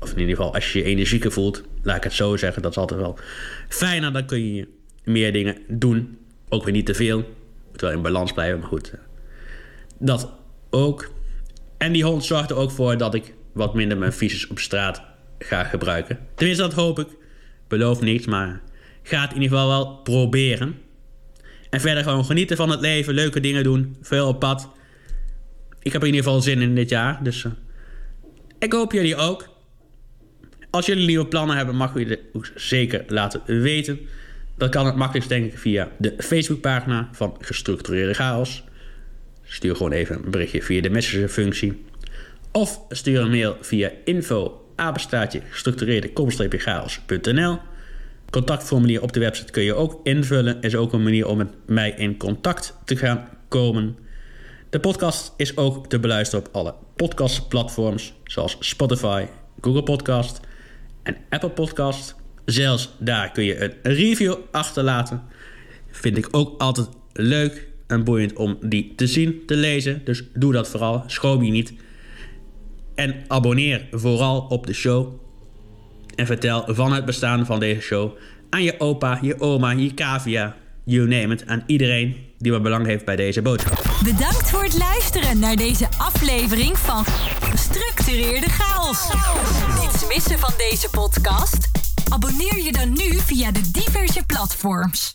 Of 0.00 0.12
in 0.12 0.18
ieder 0.18 0.36
geval, 0.36 0.54
als 0.54 0.72
je 0.72 0.78
je 0.78 0.84
energieker 0.84 1.32
voelt, 1.32 1.62
laat 1.82 1.96
ik 1.96 2.04
het 2.04 2.12
zo 2.12 2.36
zeggen, 2.36 2.62
dat 2.62 2.70
is 2.70 2.78
altijd 2.78 3.00
wel 3.00 3.18
fijner. 3.68 4.12
Dan 4.12 4.26
kun 4.26 4.54
je 4.54 4.68
meer 5.04 5.32
dingen 5.32 5.58
doen. 5.68 6.18
Ook 6.48 6.64
weer 6.64 6.72
niet 6.72 6.86
te 6.86 6.94
veel. 6.94 7.24
Moet 7.70 7.80
wel 7.80 7.90
in 7.90 8.02
balans 8.02 8.32
blijven, 8.32 8.58
maar 8.58 8.68
goed. 8.68 8.92
Dat 9.98 10.32
ook. 10.70 11.10
En 11.82 11.92
die 11.92 12.04
hond 12.04 12.24
zorgt 12.24 12.50
er 12.50 12.56
ook 12.56 12.70
voor 12.70 12.96
dat 12.96 13.14
ik 13.14 13.34
wat 13.52 13.74
minder 13.74 13.98
mijn 13.98 14.12
fietsjes 14.12 14.46
op 14.46 14.58
straat 14.58 15.02
ga 15.38 15.64
gebruiken. 15.64 16.18
Tenminste, 16.34 16.62
dat 16.62 16.72
hoop 16.72 16.98
ik. 16.98 17.06
Beloof 17.68 18.00
niets, 18.00 18.26
maar 18.26 18.60
ga 19.02 19.20
het 19.20 19.32
in 19.32 19.42
ieder 19.42 19.58
geval 19.58 19.68
wel 19.68 19.96
proberen. 19.96 20.74
En 21.70 21.80
verder 21.80 22.02
gewoon 22.02 22.24
genieten 22.24 22.56
van 22.56 22.70
het 22.70 22.80
leven, 22.80 23.14
leuke 23.14 23.40
dingen 23.40 23.62
doen, 23.62 23.96
veel 24.02 24.28
op 24.28 24.40
pad. 24.40 24.68
Ik 25.82 25.92
heb 25.92 26.02
er 26.02 26.08
in 26.08 26.14
ieder 26.14 26.28
geval 26.28 26.42
zin 26.42 26.60
in 26.60 26.74
dit 26.74 26.88
jaar, 26.88 27.22
dus 27.22 27.44
uh, 27.44 27.52
ik 28.58 28.72
hoop 28.72 28.92
jullie 28.92 29.16
ook. 29.16 29.48
Als 30.70 30.86
jullie 30.86 31.06
nieuwe 31.06 31.26
plannen 31.26 31.56
hebben, 31.56 31.76
mag 31.76 31.98
je 31.98 32.04
het 32.06 32.52
zeker 32.54 33.04
laten 33.06 33.42
weten. 33.46 34.00
Dat 34.56 34.70
kan 34.70 34.86
het 34.86 34.96
makkelijkst 34.96 35.30
denk 35.30 35.52
ik 35.52 35.58
via 35.58 35.88
de 35.98 36.14
Facebookpagina 36.18 37.08
van 37.12 37.36
Gestructureerde 37.40 38.14
Chaos. 38.14 38.64
Stuur 39.52 39.76
gewoon 39.76 39.92
even 39.92 40.16
een 40.24 40.30
berichtje 40.30 40.62
via 40.62 40.80
de 40.80 40.90
messenger-functie. 40.90 41.84
Of 42.52 42.80
stuur 42.88 43.20
een 43.20 43.30
mail 43.30 43.56
via 43.60 43.90
info 44.04 44.66
gestructureerde 45.50 46.10
chaos.nl. 46.48 47.58
Contactformulier 48.30 49.02
op 49.02 49.12
de 49.12 49.20
website 49.20 49.52
kun 49.52 49.62
je 49.62 49.74
ook 49.74 50.00
invullen. 50.02 50.60
Is 50.60 50.74
ook 50.74 50.92
een 50.92 51.02
manier 51.02 51.26
om 51.26 51.36
met 51.36 51.48
mij 51.66 51.90
in 51.90 52.16
contact 52.16 52.76
te 52.84 52.96
gaan 52.96 53.28
komen. 53.48 53.96
De 54.70 54.80
podcast 54.80 55.32
is 55.36 55.56
ook 55.56 55.88
te 55.88 55.98
beluisteren 56.00 56.46
op 56.46 56.54
alle 56.54 56.74
podcastplatforms 56.96 58.14
zoals 58.24 58.56
Spotify, 58.60 59.26
Google 59.60 59.82
Podcast 59.82 60.40
en 61.02 61.16
Apple 61.28 61.50
Podcast. 61.50 62.14
Zelfs 62.44 62.90
daar 62.98 63.32
kun 63.32 63.44
je 63.44 63.62
een 63.62 63.74
review 63.82 64.34
achterlaten. 64.50 65.22
Vind 65.90 66.16
ik 66.16 66.28
ook 66.30 66.60
altijd 66.60 66.88
leuk 67.12 67.70
en 67.92 68.04
boeiend 68.04 68.32
om 68.32 68.56
die 68.60 68.92
te 68.96 69.06
zien, 69.06 69.42
te 69.46 69.56
lezen. 69.56 70.02
Dus 70.04 70.22
doe 70.34 70.52
dat 70.52 70.68
vooral, 70.68 71.04
schroom 71.06 71.42
je 71.42 71.50
niet. 71.50 71.72
En 72.94 73.14
abonneer 73.28 73.86
vooral 73.90 74.40
op 74.40 74.66
de 74.66 74.72
show. 74.72 75.20
En 76.14 76.26
vertel 76.26 76.64
van 76.66 76.92
het 76.92 77.04
bestaan 77.04 77.46
van 77.46 77.60
deze 77.60 77.80
show 77.80 78.16
aan 78.52 78.62
je 78.62 78.80
opa, 78.80 79.18
je 79.22 79.40
oma, 79.40 79.70
je 79.70 79.94
cavia, 79.94 80.56
you 80.84 81.08
name 81.08 81.34
it, 81.34 81.46
aan 81.46 81.62
iedereen 81.66 82.16
die 82.38 82.52
wat 82.52 82.62
belang 82.62 82.86
heeft 82.86 83.04
bij 83.04 83.16
deze 83.16 83.42
boodschap. 83.42 83.82
Bedankt 84.04 84.50
voor 84.50 84.62
het 84.62 84.78
luisteren 84.78 85.38
naar 85.38 85.56
deze 85.56 85.88
aflevering 85.98 86.78
van 86.78 87.04
Gestructureerde 87.40 88.48
Chaos. 88.48 89.08
Niets 89.80 90.06
missen 90.06 90.38
van 90.38 90.54
deze 90.56 90.88
podcast? 90.90 91.70
Abonneer 92.08 92.62
je 92.64 92.72
dan 92.72 92.88
nu 92.88 93.18
via 93.18 93.52
de 93.52 93.70
diverse 93.70 94.22
platforms. 94.26 95.10